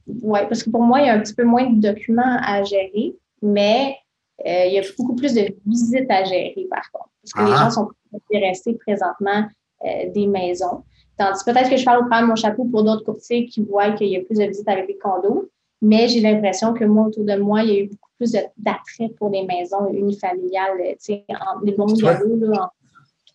oui, 0.07 0.40
parce 0.49 0.62
que 0.62 0.70
pour 0.70 0.83
moi, 0.83 1.01
il 1.01 1.07
y 1.07 1.11
a 1.11 1.14
un 1.14 1.20
petit 1.20 1.35
peu 1.35 1.44
moins 1.44 1.68
de 1.68 1.81
documents 1.81 2.38
à 2.40 2.62
gérer, 2.62 3.16
mais 3.42 3.96
il 4.44 4.72
y 4.72 4.79
a 4.79 4.83
beaucoup 4.96 5.16
plus 5.16 5.35
de 5.35 5.49
visites 5.66 6.11
à 6.11 6.25
gérer, 6.25 6.66
par 6.70 6.90
contre 6.92 7.11
parce 7.27 7.46
que 7.46 7.51
les 7.51 7.57
ah. 7.57 7.64
gens 7.64 7.70
sont 7.70 7.88
intéressés 8.14 8.75
présentement 8.75 9.44
euh, 9.85 10.11
des 10.12 10.27
maisons. 10.27 10.83
Tandis 11.18 11.42
peut-être 11.44 11.70
que 11.70 11.77
je 11.77 11.85
parle 11.85 12.07
au 12.07 12.09
de 12.09 12.27
mon 12.27 12.37
chapeau 12.37 12.64
pour 12.64 12.85
d'autres 12.85 13.05
courtiers 13.05 13.46
qui 13.46 13.62
voient 13.62 13.92
qu'il 13.92 14.09
y 14.09 14.16
a 14.16 14.20
plus 14.20 14.38
de 14.38 14.44
visites 14.44 14.68
avec 14.68 14.87
les 14.87 14.99
condos, 14.99 15.49
mais 15.81 16.09
j'ai 16.09 16.20
l'impression 16.20 16.75
que 16.75 16.85
moi, 16.85 17.07
autour 17.07 17.25
de 17.25 17.37
moi, 17.37 17.62
il 17.62 17.68
y 17.68 17.77
a 17.77 17.81
eu 17.81 17.88
beaucoup 17.88 18.11
plus 18.18 18.33
d'attrait 18.33 19.09
pour 19.18 19.31
des 19.31 19.42
maisons 19.44 19.88
unifamiliales, 19.92 20.79
tu 20.79 20.96
sais, 20.99 21.25
les 21.64 21.72
bons 21.72 21.87
galops, 21.87 22.25
là, 22.40 22.64
en 22.64 22.68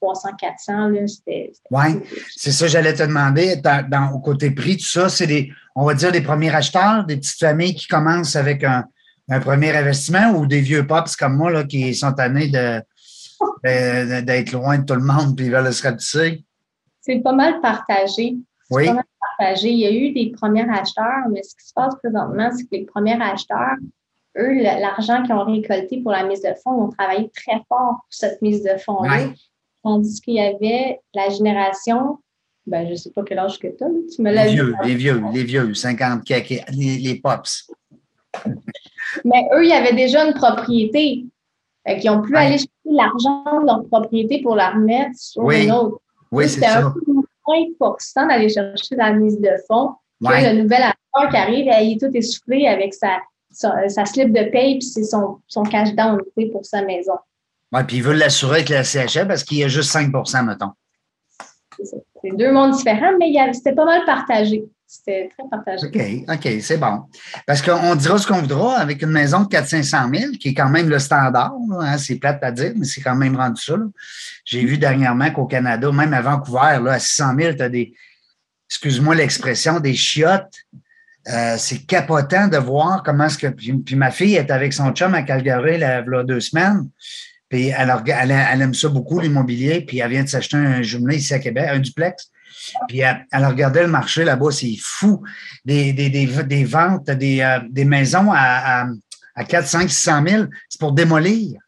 300, 0.01 0.29
400, 0.39 0.91
c'était... 1.07 1.51
Oui, 1.69 2.01
c'est 2.35 2.51
ça, 2.51 2.67
j'allais 2.67 2.93
te 2.93 3.03
demander, 3.03 3.57
dans, 3.57 4.11
au 4.13 4.19
côté 4.19 4.49
prix, 4.51 4.77
tout 4.77 4.85
ça, 4.85 5.09
c'est 5.09 5.27
des, 5.27 5.51
on 5.75 5.85
va 5.85 5.93
dire, 5.93 6.11
des 6.11 6.21
premiers 6.21 6.53
acheteurs, 6.53 7.05
des 7.05 7.17
petites 7.17 7.39
familles 7.39 7.75
qui 7.75 7.87
commencent 7.87 8.35
avec 8.35 8.63
un, 8.63 8.85
premier 9.41 9.75
investissement 9.75 10.31
ou 10.31 10.45
des 10.45 10.59
vieux 10.59 10.85
pops 10.85 11.15
comme 11.15 11.37
moi, 11.37 11.51
là, 11.51 11.63
qui 11.63 11.95
sont 11.95 12.11
tannés 12.11 12.49
de 12.49 12.81
d'être 13.63 14.51
loin 14.51 14.77
de 14.77 14.85
tout 14.85 14.93
le 14.93 15.01
monde 15.01 15.35
puis 15.35 15.45
ils 15.45 15.51
veulent 15.51 15.73
se? 15.73 16.37
C'est 16.99 17.19
pas 17.21 17.31
mal 17.31 17.59
partagé. 17.59 18.35
Oui. 18.69 18.85
Pas 18.85 18.93
mal 18.93 19.03
partagé. 19.37 19.69
Il 19.69 19.79
y 19.79 19.85
a 19.87 19.91
eu 19.91 20.11
des 20.13 20.31
premiers 20.31 20.69
acheteurs, 20.69 21.27
mais 21.31 21.41
ce 21.41 21.55
qui 21.55 21.67
se 21.67 21.73
passe 21.73 21.95
présentement, 21.95 22.51
c'est 22.55 22.63
que 22.63 22.69
les 22.73 22.85
premiers 22.85 23.19
acheteurs, 23.19 23.77
eux, 24.37 24.61
l'argent 24.61 25.23
qu'ils 25.23 25.33
ont 25.33 25.45
récolté 25.45 26.01
pour 26.01 26.11
la 26.11 26.23
mise 26.23 26.41
de 26.41 26.53
fonds, 26.61 26.83
ont 26.83 26.89
travaillé 26.89 27.31
très 27.33 27.63
fort 27.67 28.01
pour 28.01 28.07
cette 28.09 28.41
mise 28.41 28.63
de 28.63 28.77
fonds-là. 28.77 29.29
Tandis 29.83 30.21
qu'il 30.21 30.35
y 30.35 30.39
avait 30.39 30.99
la 31.13 31.29
génération, 31.29 32.19
ben, 32.67 32.85
je 32.85 32.91
ne 32.91 32.95
sais 32.95 33.11
pas 33.11 33.23
quel 33.23 33.39
âge 33.39 33.57
que 33.59 33.67
tu 33.67 33.83
as, 33.83 33.87
tu 34.15 34.21
me 34.21 34.31
l'as 34.31 34.45
Les 34.45 34.53
vieux, 34.53 34.75
les 34.83 34.95
vieux, 34.95 35.23
les 35.33 35.43
vieux, 35.43 35.73
50, 35.73 36.27
les, 36.29 36.97
les 36.97 37.15
pops. 37.15 37.71
Mais 39.25 39.47
eux, 39.53 39.63
il 39.63 39.69
y 39.69 39.73
avait 39.73 39.93
déjà 39.93 40.25
une 40.25 40.33
propriété. 40.33 41.25
Fait 41.85 41.97
qu'ils 41.97 42.11
ont 42.11 42.21
pu 42.21 42.35
aller 42.35 42.57
chercher 42.57 42.69
l'argent 42.85 43.61
de 43.61 43.65
leur 43.65 43.85
propriété 43.85 44.41
pour 44.41 44.55
la 44.55 44.69
remettre 44.69 45.15
sur 45.17 45.49
une 45.49 45.71
autre. 45.71 45.99
Oui, 46.31 46.47
c'est 46.47 46.61
ça. 46.61 46.67
C'était 46.67 46.83
un 46.83 46.91
peu 46.91 47.13
moins 47.13 48.27
d'aller 48.27 48.49
chercher 48.49 48.95
la 48.95 49.13
mise 49.13 49.39
de 49.39 49.49
fonds 49.67 49.91
que 50.21 50.55
le 50.55 50.61
nouvel 50.61 50.83
acteur 50.83 51.29
qui 51.29 51.37
arrive, 51.37 51.65
il 51.65 51.93
est 51.93 51.99
tout 51.99 52.15
essoufflé 52.15 52.67
avec 52.67 52.93
sa, 52.93 53.19
sa, 53.49 54.05
slip 54.05 54.31
de 54.31 54.49
paye 54.51 54.79
puis 54.79 55.05
son, 55.05 55.39
son 55.47 55.63
cash 55.63 55.93
down 55.93 56.19
pour 56.51 56.65
sa 56.65 56.83
maison. 56.83 57.15
Oui, 57.71 57.81
puis 57.87 57.97
il 57.97 58.03
veut 58.03 58.13
l'assurer 58.13 58.57
avec 58.57 58.69
la 58.69 58.83
CHF 58.83 59.27
parce 59.27 59.43
qu'il 59.43 59.59
y 59.59 59.63
a 59.63 59.67
juste 59.67 59.93
5% 59.93 60.45
mettons. 60.45 60.71
C'est 61.83 62.35
deux 62.35 62.51
mondes 62.51 62.75
différents, 62.75 63.17
mais 63.19 63.33
c'était 63.53 63.73
pas 63.73 63.85
mal 63.85 64.05
partagé. 64.05 64.63
C'était 64.85 65.29
très 65.29 65.47
partagé. 65.49 65.87
OK, 65.87 66.35
OK, 66.35 66.61
c'est 66.61 66.77
bon. 66.77 67.03
Parce 67.47 67.61
qu'on 67.61 67.95
dira 67.95 68.17
ce 68.17 68.27
qu'on 68.27 68.41
voudra 68.41 68.77
avec 68.77 69.01
une 69.01 69.11
maison 69.11 69.43
de 69.43 69.47
400-500 69.47 70.19
000, 70.19 70.31
qui 70.33 70.49
est 70.49 70.53
quand 70.53 70.69
même 70.69 70.89
le 70.89 70.99
standard. 70.99 71.53
Hein, 71.79 71.97
c'est 71.97 72.17
plate 72.17 72.43
à 72.43 72.51
dire, 72.51 72.73
mais 72.75 72.85
c'est 72.85 72.99
quand 72.99 73.15
même 73.15 73.37
rendu 73.37 73.61
ça. 73.61 73.75
J'ai 74.43 74.65
vu 74.65 74.77
dernièrement 74.77 75.31
qu'au 75.31 75.45
Canada, 75.45 75.89
même 75.93 76.13
à 76.13 76.21
Vancouver, 76.21 76.79
là, 76.83 76.91
à 76.91 76.99
600 76.99 77.35
000, 77.39 77.53
tu 77.53 77.63
as 77.63 77.69
des, 77.69 77.93
excuse-moi 78.69 79.15
l'expression, 79.15 79.79
des 79.79 79.93
chiottes. 79.93 80.55
Euh, 81.29 81.55
c'est 81.57 81.85
capotant 81.85 82.49
de 82.49 82.57
voir 82.57 83.01
comment 83.03 83.25
est-ce 83.25 83.37
que. 83.37 83.47
Puis, 83.47 83.95
ma 83.95 84.11
fille 84.11 84.35
est 84.35 84.51
avec 84.51 84.73
son 84.73 84.91
chum 84.91 85.13
à 85.13 85.21
Calgary 85.21 85.75
il 85.75 85.81
y 85.81 85.83
a 85.83 86.03
deux 86.23 86.41
semaines. 86.41 86.89
Puis 87.51 87.67
elle, 87.67 87.91
elle, 88.07 88.61
aime 88.61 88.73
ça 88.73 88.87
beaucoup, 88.87 89.19
l'immobilier. 89.19 89.81
Puis 89.81 89.99
elle 89.99 90.09
vient 90.09 90.23
de 90.23 90.29
s'acheter 90.29 90.55
un 90.55 90.81
jumelé 90.81 91.17
ici 91.17 91.33
à 91.33 91.39
Québec, 91.39 91.65
un 91.67 91.79
duplex. 91.79 92.31
Puis 92.87 92.99
elle, 92.99 93.45
regardait 93.45 93.81
le 93.81 93.89
marché 93.89 94.23
là-bas, 94.23 94.51
c'est 94.51 94.77
fou. 94.79 95.21
Des, 95.65 95.91
des, 95.91 96.09
des, 96.09 96.27
des 96.43 96.63
ventes, 96.63 97.09
des, 97.11 97.41
euh, 97.41 97.59
des 97.69 97.83
maisons 97.83 98.31
à, 98.31 98.83
à, 98.83 98.87
à 99.35 99.43
4, 99.43 99.67
5, 99.67 99.89
600 99.89 100.23
000, 100.27 100.45
c'est 100.69 100.79
pour 100.79 100.93
démolir. 100.93 101.59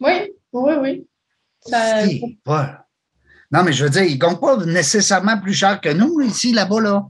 Oui, 0.00 0.32
oui, 0.52 0.72
oui. 0.80 1.06
Ça... 1.60 2.02
Non, 3.52 3.62
mais 3.62 3.74
je 3.74 3.84
veux 3.84 3.90
dire, 3.90 4.02
ils 4.02 4.14
ne 4.14 4.18
comptent 4.18 4.40
pas 4.40 4.64
nécessairement 4.64 5.38
plus 5.38 5.54
cher 5.54 5.78
que 5.80 5.90
nous 5.90 6.22
ici, 6.22 6.52
là-bas. 6.52 6.80
Là. 6.80 7.06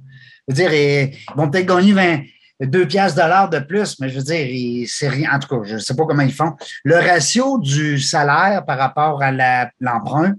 Je 0.48 0.54
veux 0.54 0.56
dire, 0.56 0.72
ils 0.72 1.16
vont 1.36 1.48
peut-être 1.48 1.66
gagner 1.66 1.92
20, 1.92 2.20
2 2.60 2.86
piastres 2.88 3.22
de 3.22 3.28
l'heure 3.28 3.50
de 3.50 3.58
plus, 3.58 3.98
mais 4.00 4.08
je 4.08 4.18
veux 4.18 4.24
dire, 4.24 4.86
c'est 4.88 5.08
rien. 5.08 5.30
En 5.34 5.38
tout 5.38 5.48
cas, 5.48 5.62
je 5.64 5.74
ne 5.74 5.78
sais 5.78 5.94
pas 5.94 6.04
comment 6.06 6.22
ils 6.22 6.32
font. 6.32 6.52
Le 6.84 6.96
ratio 6.96 7.58
du 7.58 7.98
salaire 7.98 8.64
par 8.64 8.78
rapport 8.78 9.22
à 9.22 9.32
l'emprunt, 9.80 10.34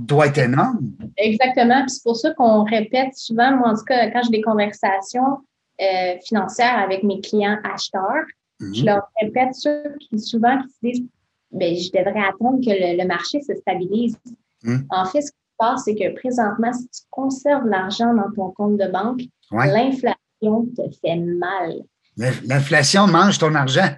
doit 0.00 0.26
être 0.26 0.38
énorme. 0.38 0.92
Exactement. 1.16 1.84
c'est 1.86 2.02
pour 2.02 2.16
ça 2.16 2.32
qu'on 2.34 2.64
répète 2.64 3.14
souvent, 3.14 3.56
moi 3.56 3.70
en 3.70 3.74
tout 3.74 3.84
cas, 3.84 4.10
quand 4.10 4.22
j'ai 4.22 4.30
des 4.30 4.42
conversations 4.42 5.38
euh, 5.80 6.14
financières 6.24 6.78
avec 6.78 7.02
mes 7.02 7.20
clients 7.20 7.58
acheteurs, 7.64 8.24
mhm. 8.60 8.74
je 8.74 8.84
leur 8.84 9.02
répète 9.20 9.54
ceux 9.54 9.82
qui 10.00 10.18
souvent 10.18 10.58
qui 10.62 10.68
se 10.68 10.78
disent 10.82 11.08
ben, 11.52 11.74
je 11.74 11.90
devrais 11.90 12.28
attendre 12.28 12.64
que 12.64 12.70
le, 12.70 13.06
marché 13.06 13.42
se 13.42 13.54
stabilise. 13.56 14.16
Mhm. 14.62 14.86
En 14.90 15.04
fait, 15.04 15.22
ce 15.22 15.32
qui 15.32 15.38
se 15.38 15.56
passe, 15.58 15.82
c'est 15.84 15.94
que 15.94 16.14
présentement, 16.14 16.72
si 16.72 16.88
tu 16.88 17.02
conserves 17.10 17.66
l'argent 17.66 18.14
dans 18.14 18.30
ton 18.30 18.50
compte 18.50 18.76
de 18.78 18.86
banque, 18.86 19.22
l'inflation 19.50 20.14
te 20.40 20.82
fait 21.00 21.16
mal. 21.16 21.82
L'inflation 22.16 23.06
mange 23.06 23.38
ton 23.38 23.54
argent. 23.54 23.88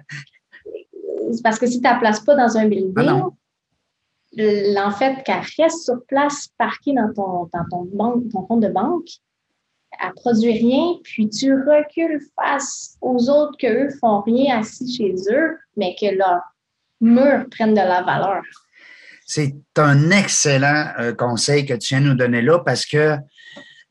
C'est 1.31 1.43
parce 1.43 1.57
que 1.57 1.65
si 1.65 1.81
tu 1.81 1.87
ne 1.87 1.93
la 1.93 1.99
places 1.99 2.19
pas 2.19 2.35
dans 2.35 2.57
un 2.57 2.67
building, 2.67 2.93
ah 2.97 4.85
en 4.85 4.91
fait, 4.91 5.23
qu'elle 5.23 5.41
reste 5.57 5.83
sur 5.83 6.03
place, 6.07 6.49
parquée 6.57 6.93
dans 6.93 7.13
ton, 7.13 7.49
dans 7.53 7.65
ton, 7.69 7.89
banque, 7.93 8.29
ton 8.31 8.43
compte 8.43 8.61
de 8.61 8.69
banque, 8.69 9.07
elle 10.01 10.09
ne 10.09 10.13
produit 10.13 10.53
rien, 10.53 10.99
puis 11.03 11.29
tu 11.29 11.53
recules 11.53 12.19
face 12.35 12.97
aux 13.01 13.29
autres 13.29 13.57
qu'eux 13.59 13.89
font 13.99 14.21
rien 14.21 14.59
assis 14.59 14.91
chez 14.95 15.13
eux, 15.31 15.57
mais 15.77 15.95
que 15.99 16.15
leurs 16.15 16.41
murs 16.99 17.45
prennent 17.51 17.73
de 17.73 17.79
la 17.79 18.01
valeur. 18.01 18.41
C'est 19.25 19.55
un 19.77 20.11
excellent 20.11 20.91
euh, 20.99 21.13
conseil 21.13 21.65
que 21.65 21.73
tu 21.73 21.95
viens 21.95 22.01
de 22.01 22.07
nous 22.07 22.15
donner 22.15 22.41
là 22.41 22.59
parce 22.59 22.85
que, 22.85 23.17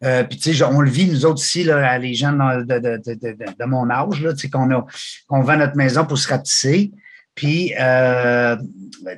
euh, 0.04 0.24
puis 0.24 0.38
tu 0.38 0.54
sais, 0.54 0.64
on 0.64 0.80
le 0.80 0.90
vit 0.90 1.06
nous 1.06 1.24
autres 1.24 1.42
ici, 1.42 1.64
là, 1.64 1.98
les 1.98 2.14
gens 2.14 2.32
de, 2.32 2.62
de, 2.64 3.00
de, 3.04 3.36
de 3.58 3.64
mon 3.64 3.88
âge, 3.88 4.20
là, 4.20 4.32
qu'on 4.52 4.68
qu'on 5.28 5.42
vend 5.42 5.56
notre 5.56 5.76
maison 5.76 6.04
pour 6.04 6.18
se 6.18 6.28
ratisser 6.28 6.90
puis 7.34 7.72
euh, 7.80 8.56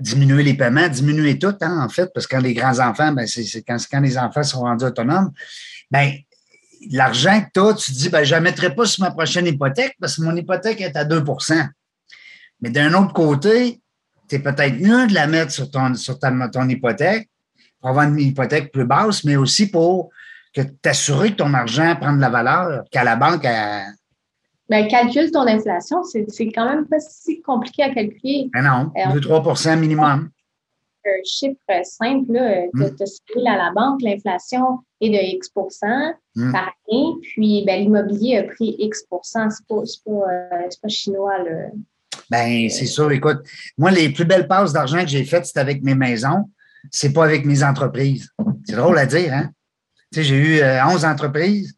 diminuer 0.00 0.42
les 0.42 0.54
paiements, 0.54 0.88
diminuer 0.88 1.38
tout, 1.38 1.54
hein, 1.60 1.80
en 1.84 1.88
fait, 1.88 2.10
parce 2.14 2.26
que 2.26 2.36
quand 2.36 2.42
les 2.42 2.54
grands-enfants, 2.54 3.12
ben, 3.12 3.26
c'est 3.26 3.62
quand, 3.62 3.76
quand 3.90 4.00
les 4.00 4.16
enfants 4.18 4.42
sont 4.42 4.60
rendus 4.60 4.84
autonomes, 4.84 5.32
ben, 5.90 6.12
l'argent 6.90 7.40
que 7.40 7.48
tu 7.52 7.60
as, 7.60 7.74
tu 7.74 7.92
te 7.92 7.96
dis, 7.96 8.08
ben, 8.08 8.24
je 8.24 8.34
ne 8.34 8.40
mettrai 8.40 8.74
pas 8.74 8.86
sur 8.86 9.04
ma 9.04 9.10
prochaine 9.10 9.46
hypothèque 9.46 9.96
parce 10.00 10.16
que 10.16 10.22
mon 10.22 10.36
hypothèque 10.36 10.80
est 10.80 10.96
à 10.96 11.04
2% 11.04 11.68
Mais 12.60 12.70
d'un 12.70 12.94
autre 12.94 13.12
côté, 13.12 13.80
tu 14.28 14.36
es 14.36 14.38
peut-être 14.38 14.78
mieux 14.78 15.06
de 15.06 15.14
la 15.14 15.26
mettre 15.26 15.50
sur 15.50 15.70
ton, 15.70 15.94
sur 15.94 16.18
ta, 16.18 16.32
ton 16.52 16.68
hypothèque 16.68 17.28
pour 17.80 17.90
avoir 17.90 18.08
une 18.08 18.20
hypothèque 18.20 18.70
plus 18.72 18.86
basse, 18.86 19.24
mais 19.24 19.36
aussi 19.36 19.70
pour 19.70 20.10
que 20.54 20.62
t'assurer 20.62 21.30
que 21.32 21.36
ton 21.36 21.52
argent 21.52 21.96
prend 22.00 22.14
de 22.14 22.20
la 22.20 22.30
valeur, 22.30 22.84
qu'à 22.90 23.04
la 23.04 23.16
banque, 23.16 23.44
elle, 23.44 23.94
ben, 24.68 24.88
calcule 24.88 25.30
ton 25.30 25.46
inflation. 25.46 26.02
C'est 26.04 26.46
quand 26.46 26.68
même 26.68 26.86
pas 26.86 27.00
si 27.00 27.42
compliqué 27.42 27.82
à 27.82 27.92
calculer. 27.92 28.48
Mais 28.54 28.62
non, 28.62 28.90
2-3% 28.94 29.68
euh, 29.68 29.76
minimum. 29.76 30.30
un 31.04 31.10
chiffre 31.24 31.58
simple, 31.82 32.32
tu 32.74 32.82
as 32.82 33.52
à 33.52 33.56
la 33.56 33.72
banque, 33.74 34.00
l'inflation 34.02 34.80
est 35.00 35.10
de 35.10 35.36
X 35.36 35.50
mm. 36.34 36.52
par 36.52 36.72
année, 36.88 37.12
puis 37.22 37.62
ben, 37.66 37.80
l'immobilier 37.80 38.38
a 38.38 38.44
pris 38.44 38.74
X 38.78 39.04
C'est 39.22 39.66
pas, 39.68 39.82
pas, 40.06 40.68
pas 40.82 40.88
chinois. 40.88 41.38
Là. 41.38 41.68
Ben, 42.30 42.70
c'est 42.70 42.86
sûr. 42.86 43.12
Écoute, 43.12 43.40
moi, 43.76 43.90
les 43.90 44.08
plus 44.10 44.24
belles 44.24 44.48
passes 44.48 44.72
d'argent 44.72 45.02
que 45.02 45.08
j'ai 45.08 45.24
faites, 45.24 45.44
c'est 45.44 45.58
avec 45.58 45.82
mes 45.82 45.94
maisons. 45.94 46.50
C'est 46.90 47.12
pas 47.12 47.24
avec 47.24 47.44
mes 47.44 47.62
entreprises. 47.62 48.30
C'est 48.64 48.76
drôle 48.76 48.98
à 48.98 49.06
dire, 49.06 49.32
hein? 49.32 49.50
J'ai 50.22 50.36
eu 50.36 50.62
11 50.62 51.04
entreprises, 51.04 51.76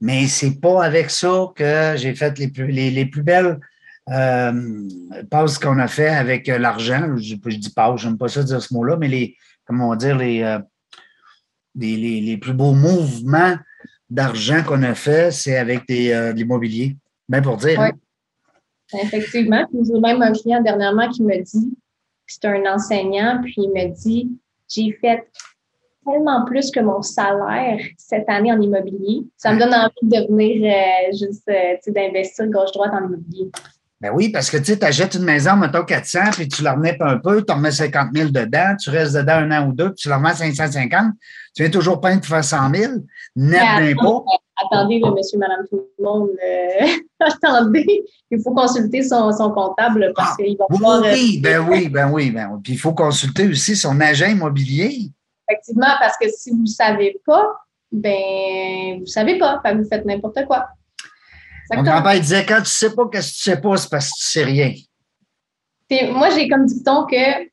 mais 0.00 0.26
c'est 0.26 0.60
pas 0.60 0.84
avec 0.84 1.10
ça 1.10 1.46
que 1.54 1.94
j'ai 1.96 2.14
fait 2.14 2.38
les 2.38 2.48
plus, 2.48 2.66
les 2.68 3.06
plus 3.06 3.22
belles 3.22 3.58
euh, 4.10 4.88
passe 5.30 5.58
qu'on 5.58 5.78
a 5.78 5.88
fait 5.88 6.08
avec 6.08 6.48
euh, 6.48 6.58
l'argent. 6.58 7.16
Je, 7.16 7.36
je, 7.44 7.56
dis 7.56 7.70
pas, 7.70 7.94
j'aime 7.96 8.18
pas 8.18 8.28
ça 8.28 8.42
dire 8.42 8.60
ce 8.60 8.74
mot-là, 8.74 8.96
mais 8.96 9.08
les, 9.08 9.36
comment 9.64 9.94
dire, 9.96 10.16
euh, 10.20 10.58
les, 11.74 11.96
les, 11.96 12.20
les, 12.20 12.36
plus 12.36 12.52
beaux 12.52 12.72
mouvements 12.72 13.56
d'argent 14.10 14.62
qu'on 14.62 14.82
a 14.82 14.94
fait, 14.94 15.30
c'est 15.30 15.56
avec 15.56 15.86
des, 15.88 16.12
euh, 16.12 16.32
de 16.32 16.38
l'immobilier. 16.38 16.96
Bien 17.28 17.40
pour 17.40 17.56
dire. 17.56 17.80
Oui. 17.80 17.88
Hein. 17.88 18.98
Effectivement. 19.02 19.66
J'ai 19.72 20.00
même 20.00 20.22
un 20.22 20.32
client 20.32 20.62
dernièrement 20.62 21.08
qui 21.08 21.22
me 21.22 21.42
dit, 21.42 21.76
c'est 22.26 22.44
un 22.44 22.74
enseignant, 22.74 23.40
puis 23.42 23.54
il 23.56 23.70
me 23.70 23.94
dit, 23.94 24.30
j'ai 24.68 24.92
fait 25.00 25.26
tellement 26.04 26.44
plus 26.44 26.70
que 26.70 26.80
mon 26.80 27.02
salaire 27.02 27.78
cette 27.96 28.28
année 28.28 28.52
en 28.52 28.60
immobilier. 28.60 29.22
Ça 29.36 29.52
me 29.52 29.58
donne 29.58 29.74
envie 29.74 29.92
de 30.02 30.26
venir 30.28 30.72
juste 31.12 31.50
d'investir 31.88 32.46
gauche-droite 32.46 32.92
en 32.92 33.06
immobilier. 33.06 33.50
Ben 34.04 34.10
oui, 34.14 34.28
parce 34.28 34.50
que 34.50 34.58
tu 34.58 34.64
sais, 34.64 34.84
achètes 34.84 35.14
une 35.14 35.24
maison, 35.24 35.56
mettons 35.56 35.82
400, 35.82 36.18
puis 36.32 36.46
tu 36.46 36.62
la 36.62 36.74
remets 36.74 36.94
un 37.00 37.16
peu, 37.16 37.42
tu 37.42 37.50
remets 37.54 37.70
50 37.70 38.08
000 38.14 38.28
dedans, 38.28 38.76
tu 38.78 38.90
restes 38.90 39.16
dedans 39.16 39.36
un 39.36 39.50
an 39.50 39.68
ou 39.68 39.72
deux, 39.72 39.86
puis 39.86 40.02
tu 40.02 40.08
la 40.10 40.18
remets 40.18 40.34
550, 40.34 41.14
tu 41.54 41.62
viens 41.62 41.70
toujours 41.70 42.02
pas 42.02 42.14
de 42.14 42.22
faire 42.22 42.44
100 42.44 42.74
000, 42.74 42.92
net 43.36 43.62
d'impôt. 43.78 44.26
Attendez, 44.56 45.00
le 45.02 45.10
monsieur, 45.10 45.38
madame, 45.38 45.64
tout 45.70 45.86
le 45.98 46.04
monde, 46.04 46.28
euh, 46.44 46.86
attendez, 47.20 48.04
il 48.30 48.42
faut 48.42 48.52
consulter 48.52 49.02
son, 49.02 49.32
son 49.32 49.50
comptable 49.52 50.12
parce 50.14 50.32
ah, 50.32 50.42
qu'il 50.42 50.56
va 50.58 50.66
oui, 50.68 50.76
pouvoir... 50.76 51.00
Ben 51.00 51.14
oui, 51.66 51.88
ben 51.88 52.10
oui, 52.12 52.30
ben 52.30 52.50
oui. 52.52 52.60
Puis 52.62 52.74
il 52.74 52.78
faut 52.78 52.92
consulter 52.92 53.48
aussi 53.48 53.74
son 53.74 53.98
agent 54.02 54.26
immobilier. 54.26 55.10
Effectivement, 55.48 55.94
parce 55.98 56.16
que 56.16 56.28
si 56.28 56.50
vous 56.50 56.62
ne 56.62 56.66
savez 56.66 57.20
pas, 57.26 57.52
ben 57.92 58.96
vous 58.96 59.00
ne 59.02 59.06
savez 59.06 59.38
pas, 59.38 59.60
vous 59.74 59.88
faites 59.88 60.04
n'importe 60.04 60.44
quoi. 60.46 60.66
Mon 61.70 61.82
grand-père 61.82 62.20
disait 62.20 62.44
quand 62.44 62.56
tu 62.56 62.60
ne 62.62 62.66
sais 62.66 62.94
pas 62.94 63.08
qu'est-ce 63.10 63.32
que 63.32 63.36
tu 63.36 63.42
sais 63.42 63.60
pas, 63.60 63.76
c'est 63.76 63.90
parce 63.90 64.10
que 64.10 64.18
tu 64.18 64.24
sais 64.24 64.44
rien. 64.44 64.72
moi, 66.12 66.30
j'ai 66.30 66.48
comme 66.48 66.66
dit-on 66.66 67.06
que 67.06 67.46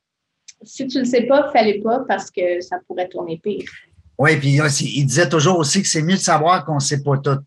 si 0.64 0.88
tu 0.88 0.98
ne 0.98 1.04
le 1.04 1.10
sais 1.10 1.24
pas, 1.24 1.52
fallait 1.52 1.80
pas 1.80 2.02
parce 2.08 2.30
que 2.30 2.62
ça 2.62 2.78
pourrait 2.88 3.08
tourner 3.08 3.40
pire. 3.42 3.70
Oui, 4.18 4.38
puis 4.38 4.60
il 4.60 5.06
disait 5.06 5.30
toujours 5.30 5.58
aussi 5.58 5.82
que 5.82 5.88
c'est 5.88 6.02
mieux 6.02 6.16
de 6.16 6.20
savoir 6.20 6.66
qu'on 6.66 6.76
ne 6.76 6.80
sait 6.80 7.02
pas 7.02 7.18
tout. 7.18 7.40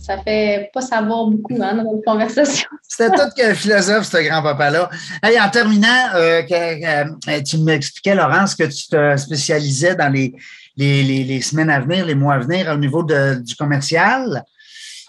Ça 0.00 0.18
fait 0.22 0.70
pas 0.72 0.80
savoir 0.80 1.26
beaucoup 1.26 1.54
hein, 1.54 1.74
dans 1.74 1.84
notre 1.84 2.04
conversation. 2.04 2.68
C'était 2.88 3.10
tout 3.10 3.30
qu'un 3.36 3.54
philosophe, 3.54 4.06
ce 4.06 4.16
grand-papa-là. 4.26 4.88
en 5.22 5.50
terminant, 5.50 6.14
euh, 6.14 6.42
euh, 6.50 7.42
tu 7.42 7.58
m'expliquais, 7.58 8.14
Laurence, 8.14 8.54
que 8.54 8.64
tu 8.64 8.88
te 8.88 9.16
spécialisais 9.16 9.94
dans 9.94 10.12
les, 10.12 10.34
les, 10.76 11.40
semaines 11.42 11.70
à 11.70 11.80
venir, 11.80 12.06
les 12.06 12.14
mois 12.14 12.34
à 12.34 12.38
venir 12.38 12.72
au 12.72 12.78
niveau 12.78 13.02
du 13.02 13.56
commercial. 13.56 14.44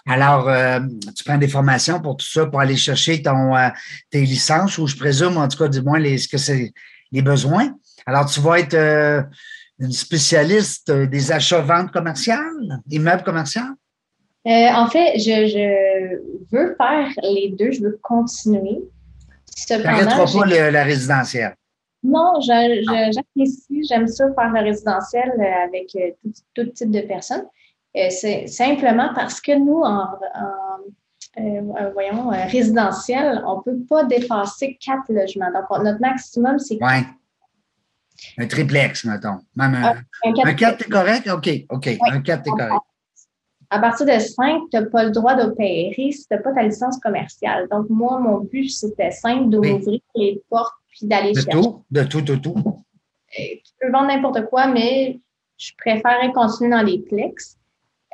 Alors, 0.06 0.48
euh, 0.48 0.80
tu 1.16 1.24
prends 1.24 1.38
des 1.38 1.48
formations 1.48 2.00
pour 2.00 2.16
tout 2.16 2.26
ça, 2.26 2.46
pour 2.46 2.60
aller 2.60 2.76
chercher 2.76 3.22
ton, 3.22 3.52
tes 4.10 4.22
licences, 4.22 4.76
ou 4.78 4.86
je 4.86 4.96
présume, 4.96 5.36
en 5.36 5.48
tout 5.48 5.58
cas, 5.58 5.68
du 5.68 5.80
moins, 5.80 5.98
les, 5.98 6.18
ce 6.18 6.28
que 6.28 6.38
c'est 6.38 6.72
les 7.12 7.22
besoins. 7.22 7.74
Alors, 8.06 8.26
tu 8.26 8.40
vas 8.40 8.58
être 8.58 9.26
une 9.78 9.92
spécialiste 9.92 10.90
des 10.90 11.32
achats-ventes 11.32 11.92
commerciales, 11.92 12.80
des 12.86 12.98
meubles 12.98 13.22
commerciaux? 14.44 14.82
en 14.82 14.86
fait, 14.88 15.18
je, 15.18 16.16
veux 16.50 16.76
faire 16.76 17.08
les 17.22 17.54
deux, 17.58 17.72
je 17.72 17.82
veux 17.82 17.98
continuer. 18.02 18.80
Tu 19.66 19.72
n'arrêteras 19.76 20.26
pas 20.26 20.70
la 20.70 20.84
résidentielle? 20.84 21.54
Non, 22.02 22.40
j'apprécie, 22.40 23.84
j'aime 23.88 24.06
ça 24.08 24.32
faire 24.34 24.52
le 24.52 24.60
résidentiel 24.62 25.32
avec 25.64 25.96
tout 26.54 26.64
type 26.64 26.90
de 26.90 27.00
personnes. 27.00 27.44
Euh, 27.96 28.08
c'est 28.10 28.46
simplement 28.46 29.12
parce 29.14 29.40
que 29.40 29.56
nous, 29.58 29.82
en, 29.82 30.06
euh, 31.38 31.40
euh, 31.40 31.90
voyons, 31.92 32.28
résidentiel, 32.28 33.42
on 33.46 33.56
ne 33.56 33.62
peut 33.62 33.84
pas 33.88 34.04
dépasser 34.04 34.78
quatre 34.80 35.12
logements. 35.12 35.50
Donc, 35.52 35.64
notre 35.82 36.00
maximum, 36.00 36.58
c'est 36.58 36.78
Oui. 36.80 37.04
Un 38.38 38.46
triplex, 38.46 39.04
mettons. 39.06 39.40
Même 39.56 39.74
un, 39.74 39.96
un, 40.24 40.54
4, 40.54 40.82
est 40.82 40.90
correct? 40.90 41.28
OK, 41.28 41.48
OK. 41.70 41.88
Un 42.10 42.20
4 42.20 42.46
est 42.46 42.50
correct. 42.50 42.84
À 43.70 43.78
partir 43.78 44.04
de 44.04 44.18
5, 44.18 44.62
tu 44.70 44.76
n'as 44.76 44.86
pas 44.86 45.04
le 45.04 45.10
droit 45.10 45.36
d'opérer 45.36 46.10
si 46.12 46.26
tu 46.26 46.26
n'as 46.34 46.38
pas 46.38 46.52
ta 46.52 46.64
licence 46.64 46.98
commerciale. 46.98 47.68
Donc, 47.70 47.88
moi, 47.88 48.18
mon 48.18 48.38
but, 48.38 48.68
c'était 48.68 49.12
simple 49.12 49.48
d'ouvrir 49.48 50.00
les 50.16 50.42
portes 50.50 50.74
puis 50.88 51.06
d'aller 51.06 51.34
chercher. 51.34 51.50
Tout, 51.52 51.84
de 51.90 52.02
tout, 52.02 52.20
de 52.20 52.34
tout. 52.34 52.54
Tu 53.32 53.72
peux 53.80 53.90
vendre 53.92 54.08
n'importe 54.08 54.46
quoi, 54.46 54.66
mais 54.66 55.20
je 55.56 55.70
préférerais 55.78 56.32
continuer 56.32 56.70
dans 56.70 56.82
les 56.82 56.98
plex. 56.98 57.56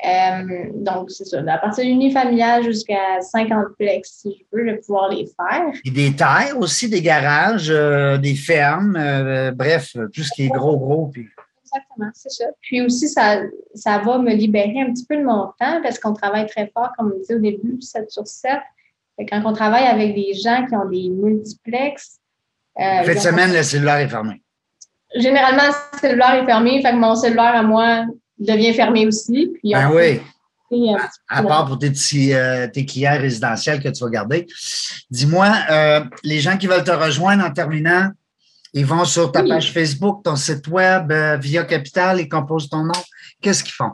Euh, 0.05 0.67
donc, 0.75 1.11
c'est 1.11 1.25
ça. 1.25 1.41
À 1.47 1.59
partir 1.59 1.85
d'unifamilial 1.85 2.63
jusqu'à 2.63 3.21
50 3.21 3.77
plex, 3.79 4.11
si 4.21 4.37
je 4.39 4.45
veux, 4.53 4.67
je 4.67 4.73
vais 4.73 4.79
pouvoir 4.79 5.09
les 5.09 5.27
faire. 5.27 5.73
Et 5.85 5.91
des 5.91 6.15
terres 6.15 6.59
aussi, 6.59 6.91
des 6.91 7.01
garages, 7.01 7.71
euh, 7.71 8.19
des 8.19 8.35
fermes, 8.35 8.97
euh, 8.97 9.53
bref, 9.53 9.97
tout 10.13 10.23
ce 10.23 10.31
qui 10.35 10.45
est 10.45 10.49
gros, 10.51 10.77
gros. 10.77 11.07
Puis... 11.07 11.29
Exactement, 11.67 12.11
c'est 12.15 12.31
ça. 12.31 12.45
Puis 12.61 12.81
aussi, 12.83 13.09
ça, 13.09 13.43
ça 13.75 13.99
va 13.99 14.19
me 14.19 14.33
libérer 14.33 14.81
un 14.81 14.93
petit 14.93 15.05
peu 15.05 15.17
de 15.17 15.25
mon 15.25 15.47
temps 15.59 15.81
parce 15.83 15.99
qu'on 15.99 16.15
travaille 16.15 16.47
très 16.47 16.71
fort, 16.75 16.91
comme 16.97 17.13
on 17.15 17.19
disait 17.19 17.35
au 17.35 17.41
début, 17.41 17.81
7 17.81 18.11
sur 18.11 18.27
7. 18.27 18.53
quand 19.29 19.43
on 19.45 19.53
travaille 19.53 19.87
avec 19.87 20.15
des 20.15 20.35
gens 20.35 20.67
qui 20.67 20.75
ont 20.75 20.89
des 20.89 21.09
multiplex. 21.09 22.19
Euh, 22.79 23.03
Cette 23.05 23.21
semaine, 23.21 23.53
le 23.53 23.63
cellulaire 23.63 23.99
est 23.99 24.09
fermé. 24.09 24.43
Généralement, 25.15 25.63
le 25.67 25.99
cellulaire 25.99 26.35
est 26.35 26.47
fermé, 26.47 26.83
fait 26.83 26.91
que 26.91 26.97
mon 26.97 27.15
cellulaire 27.15 27.57
à 27.57 27.63
moi, 27.63 28.05
devient 28.39 28.75
fermé 28.75 29.07
aussi. 29.07 29.53
Puis 29.55 29.73
ben 29.73 29.91
oui. 29.93 30.21
À, 31.29 31.43
part 31.45 31.67
pour 31.67 31.79
tes, 31.79 31.93
euh, 32.35 32.67
tes 32.67 32.85
clients 32.85 33.19
résidentiels 33.19 33.81
que 33.81 33.89
tu 33.89 34.03
vas 34.03 34.11
garder. 34.11 34.47
Dis-moi, 35.11 35.49
euh, 35.71 36.01
les 36.25 36.41
gens 36.41 36.57
qui 36.59 36.67
veulent 36.67 36.83
te 36.83 36.91
rejoindre 36.91 37.45
en 37.45 37.53
terminant, 37.53 38.11
ils 38.77 38.85
vont 38.85 39.07
sur 39.07 39.33
ta 39.33 39.43
page 39.43 39.73
Facebook, 39.73 40.23
ton 40.23 40.37
site 40.37 40.69
web, 40.69 41.11
euh, 41.11 41.39
Via 41.39 41.65
Capital, 41.65 42.21
ils 42.21 42.29
composent 42.29 42.69
ton 42.69 42.85
nom. 42.85 42.93
Qu'est-ce 43.41 43.65
qu'ils 43.65 43.73
font? 43.73 43.91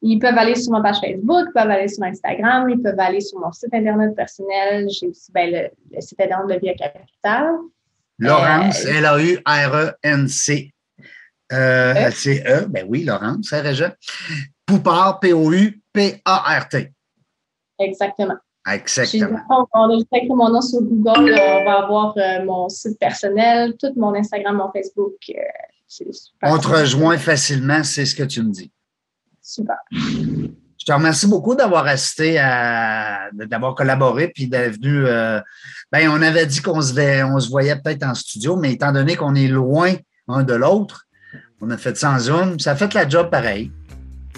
Ils 0.00 0.18
peuvent 0.18 0.38
aller 0.38 0.54
sur 0.54 0.72
ma 0.72 0.80
page 0.80 1.00
Facebook, 1.00 1.48
ils 1.48 1.52
peuvent 1.52 1.70
aller 1.70 1.88
sur 1.88 2.02
Instagram, 2.02 2.70
ils 2.70 2.80
peuvent 2.80 2.98
aller 2.98 3.20
sur 3.20 3.38
mon 3.38 3.52
site 3.52 3.74
Internet 3.74 4.16
personnel. 4.16 4.88
J'ai 4.88 5.08
aussi 5.08 5.30
ben, 5.32 5.70
le, 5.92 6.00
site 6.00 6.18
Internet 6.18 6.56
de 6.56 6.60
Via 6.64 6.74
Capital. 6.74 7.56
Laurence, 8.18 8.84
L-A-U-R-E-N-C 8.86 10.72
euh, 11.52 12.10
c'est 12.12 12.44
E, 12.46 12.66
ben 12.66 12.86
oui, 12.88 13.04
Laurence, 13.04 13.48
c'est 13.50 13.60
Régent? 13.60 13.92
Poupard, 14.66 15.20
P-O-U-P-A-R-T. 15.20 16.92
Exactement. 17.78 18.36
Exactement. 18.66 19.40
On 19.48 19.90
a 19.90 19.94
juste 19.94 20.08
écrit 20.12 20.28
mon 20.28 20.50
nom 20.50 20.60
sur 20.60 20.82
Google. 20.82 21.32
on 21.32 21.64
va 21.64 21.84
avoir 21.84 22.14
euh, 22.16 22.44
mon 22.44 22.68
site 22.68 22.98
personnel, 22.98 23.76
tout 23.80 23.92
mon 23.96 24.14
Instagram, 24.14 24.56
mon 24.56 24.70
Facebook. 24.72 25.14
Euh, 25.30 26.04
on 26.42 26.58
te 26.58 26.68
rejoint 26.68 27.16
facilement, 27.16 27.82
c'est 27.82 28.04
ce 28.04 28.14
que 28.14 28.24
tu 28.24 28.42
me 28.42 28.50
dis. 28.50 28.70
Super. 29.40 29.76
Je 29.90 30.84
te 30.84 30.92
remercie 30.92 31.26
beaucoup 31.26 31.54
d'avoir 31.54 31.86
assisté 31.86 32.38
à, 32.38 33.30
d'avoir 33.32 33.74
collaboré 33.74 34.28
puis 34.28 34.48
d'être 34.48 34.74
venu. 34.74 35.04
ben, 35.90 36.10
on 36.10 36.20
avait 36.20 36.44
dit 36.44 36.60
qu'on 36.60 36.82
se, 36.82 37.24
on 37.24 37.40
se 37.40 37.48
voyait 37.48 37.76
peut-être 37.76 38.02
en 38.02 38.14
studio, 38.14 38.56
mais 38.56 38.72
étant 38.72 38.92
donné 38.92 39.16
qu'on 39.16 39.34
est 39.34 39.48
loin 39.48 39.94
un 40.28 40.42
de 40.42 40.52
l'autre, 40.52 41.06
on 41.60 41.70
a 41.70 41.76
fait 41.76 41.96
ça 41.96 42.12
en 42.12 42.18
Zoom. 42.18 42.60
Ça 42.60 42.72
a 42.72 42.76
fait 42.76 42.92
la 42.94 43.08
job 43.08 43.30
pareil. 43.30 43.72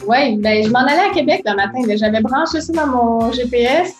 Oui, 0.07 0.37
ben, 0.39 0.65
je 0.65 0.71
m'en 0.71 0.81
allais 0.81 1.11
à 1.11 1.15
Québec 1.15 1.43
le 1.45 1.55
matin. 1.55 1.81
J'avais 1.97 2.21
branché 2.21 2.61
ça 2.61 2.73
dans 2.73 2.87
mon 2.87 3.33
GPS. 3.33 3.95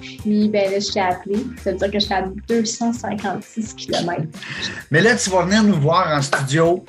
Puis, 0.00 0.48
ben, 0.48 0.70
là, 0.70 0.78
je 0.78 0.92
t'ai 0.92 1.00
appelé. 1.00 1.44
C'est-à-dire 1.62 1.90
que 1.90 1.98
j'étais 1.98 2.14
à 2.14 2.24
256 2.48 3.74
km. 3.74 4.22
Mais 4.90 5.00
là, 5.00 5.16
tu 5.16 5.30
vas 5.30 5.44
venir 5.44 5.62
nous 5.62 5.80
voir 5.80 6.08
en 6.16 6.22
studio, 6.22 6.84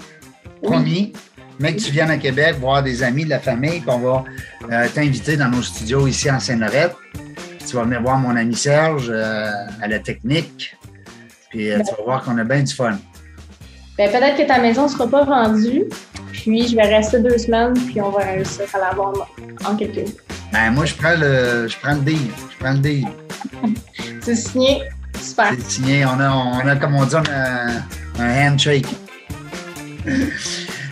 promis. 0.61 1.13
Mais 1.59 1.73
que 1.73 1.81
tu 1.81 1.91
viennes 1.91 2.11
à 2.11 2.17
Québec 2.17 2.57
voir 2.59 2.83
des 2.83 3.01
amis 3.01 3.23
de 3.23 3.29
la 3.29 3.39
famille, 3.39 3.79
puis 3.79 3.89
on 3.89 3.99
va 3.99 4.25
euh, 4.71 4.87
t'inviter 4.93 5.37
dans 5.37 5.47
nos 5.47 5.61
studios 5.61 6.05
ici 6.05 6.29
en 6.29 6.39
Seine-Lorette. 6.39 6.95
Tu 7.65 7.75
vas 7.75 7.83
venir 7.83 8.01
voir 8.01 8.17
mon 8.17 8.35
ami 8.35 8.55
Serge 8.55 9.09
euh, 9.09 9.49
à 9.81 9.87
la 9.87 9.99
technique. 9.99 10.75
Puis 11.49 11.71
euh, 11.71 11.79
tu 11.79 11.95
vas 11.95 12.03
voir 12.03 12.23
qu'on 12.23 12.37
a 12.37 12.43
bien 12.43 12.61
du 12.61 12.73
fun. 12.73 12.97
Ben, 13.97 14.11
peut-être 14.11 14.37
que 14.37 14.45
ta 14.45 14.59
maison 14.59 14.83
ne 14.83 14.87
sera 14.89 15.07
pas 15.07 15.23
vendue, 15.23 15.85
puis 16.45 16.67
je 16.67 16.75
vais 16.75 16.95
rester 16.95 17.19
deux 17.19 17.39
semaines, 17.39 17.73
puis 17.87 17.99
on 18.01 18.11
va 18.11 18.23
réussir 18.23 18.65
à 18.75 18.77
la 18.77 18.91
vendre 18.91 19.27
en 19.65 19.75
quelques 19.75 20.05
Ben, 20.53 20.69
moi, 20.69 20.85
je 20.85 20.93
prends 20.93 21.15
le, 21.17 21.67
je 21.67 21.75
prends 21.79 21.95
le 21.95 22.01
deal. 22.01 22.27
Je 22.51 22.57
prends 22.63 22.73
le 22.73 22.79
deal. 22.79 23.07
C'est 24.21 24.35
signé. 24.35 24.83
Super. 25.19 25.53
C'est 25.57 25.71
signé. 25.71 26.05
On 26.05 26.19
a, 26.19 26.29
on 26.29 26.67
a, 26.67 26.75
comme 26.75 26.93
on 26.93 27.05
dit, 27.05 27.15
un, 27.15 28.51
handshake. 28.51 28.85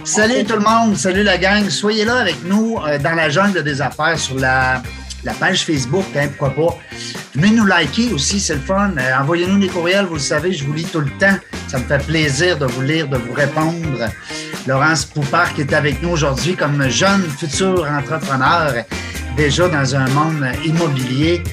Salut 0.03 0.43
tout 0.43 0.55
le 0.55 0.59
monde, 0.59 0.97
salut 0.97 1.23
la 1.23 1.37
gang. 1.37 1.69
Soyez 1.69 2.03
là 2.03 2.17
avec 2.17 2.43
nous 2.43 2.77
euh, 2.85 2.99
dans 2.99 3.13
la 3.15 3.29
jungle 3.29 3.63
des 3.63 3.81
affaires 3.81 4.19
sur 4.19 4.37
la, 4.37 4.83
la 5.23 5.33
page 5.33 5.63
Facebook, 5.63 6.03
hein, 6.17 6.27
pourquoi 6.37 6.49
pas. 6.49 6.77
Venez 7.35 7.51
nous 7.51 7.65
liker 7.65 8.11
aussi, 8.11 8.41
c'est 8.41 8.55
le 8.55 8.59
fun. 8.59 8.91
Euh, 8.97 9.21
envoyez-nous 9.21 9.59
des 9.59 9.69
courriels, 9.69 10.05
vous 10.05 10.15
le 10.15 10.19
savez, 10.19 10.51
je 10.51 10.65
vous 10.65 10.73
lis 10.73 10.83
tout 10.83 10.99
le 10.99 11.11
temps. 11.11 11.37
Ça 11.69 11.79
me 11.79 11.85
fait 11.85 12.05
plaisir 12.05 12.57
de 12.57 12.65
vous 12.65 12.81
lire, 12.81 13.07
de 13.07 13.15
vous 13.15 13.31
répondre. 13.31 14.09
Laurence 14.67 15.06
Poupard 15.06 15.54
qui 15.54 15.62
est 15.62 15.73
avec 15.73 16.02
nous 16.02 16.10
aujourd'hui 16.10 16.56
comme 16.56 16.89
jeune 16.89 17.23
futur 17.23 17.86
entrepreneur 17.86 18.73
déjà 19.36 19.67
dans 19.67 19.95
un 19.95 20.08
monde 20.10 20.45
immobilier. 20.65 21.43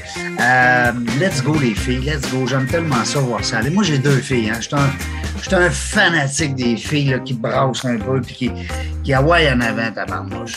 Euh, 0.40 0.92
let's 1.18 1.42
go 1.42 1.58
les 1.58 1.74
filles, 1.74 2.00
let's 2.00 2.30
go. 2.30 2.46
J'aime 2.46 2.66
tellement 2.66 3.02
ça 3.04 3.20
voir 3.20 3.42
ça. 3.44 3.58
Allez, 3.58 3.70
moi 3.70 3.82
j'ai 3.82 3.98
deux 3.98 4.18
filles. 4.18 4.50
Hein. 4.50 4.60
Je 4.60 4.68
suis 5.42 5.54
un, 5.54 5.70
fanatique 5.70 6.54
des 6.54 6.76
filles 6.76 7.10
là, 7.10 7.18
qui 7.18 7.34
brassent 7.34 7.84
un 7.84 7.98
peu 7.98 8.18
et 8.18 8.32
qui, 8.32 8.50
qui 9.02 9.12
hawaii 9.12 9.50
en 9.50 9.60
avant 9.60 9.90
ta 9.92 10.06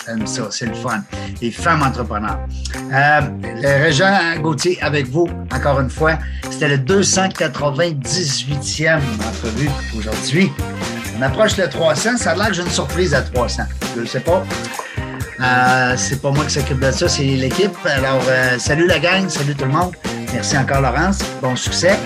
J'aime 0.06 0.28
ça, 0.28 0.48
c'est 0.52 0.68
le 0.68 0.74
fun. 0.74 1.04
Les 1.42 1.52
femmes 1.52 1.84
entrepreneurs. 1.84 2.40
Euh, 2.94 3.22
le 3.62 3.84
Régent 3.84 4.40
Gauthier 4.42 4.78
avec 4.82 5.08
vous, 5.08 5.28
encore 5.54 5.80
une 5.80 5.90
fois. 5.90 6.18
C'était 6.50 6.70
le 6.70 6.78
298e 6.78 9.00
entrevue 9.26 9.70
aujourd'hui. 9.98 10.52
Approche 11.24 11.56
le 11.58 11.70
300. 11.70 12.18
Ça 12.18 12.32
a 12.32 12.36
l'air 12.36 12.48
que 12.50 12.54
j'ai 12.54 12.64
une 12.64 12.70
surprise 12.70 13.14
à 13.14 13.22
300. 13.22 13.64
Je 13.96 14.02
ne 14.02 14.06
sais 14.06 14.20
pas. 14.20 14.44
Euh, 15.40 15.94
c'est 15.98 16.22
pas 16.22 16.32
moi 16.32 16.44
qui 16.46 16.54
s'occupe 16.54 16.80
de 16.80 16.92
ça, 16.92 17.08
c'est 17.08 17.24
l'équipe. 17.24 17.76
Alors, 17.86 18.22
euh, 18.28 18.58
salut 18.60 18.88
la 18.88 19.00
gang, 19.00 19.30
salut 19.30 19.56
tout 19.56 19.66
le 19.66 19.72
monde. 19.72 19.94
Merci 20.34 20.58
encore, 20.58 20.82
Laurence. 20.82 21.20
Bon 21.42 21.56
succès. 21.56 21.98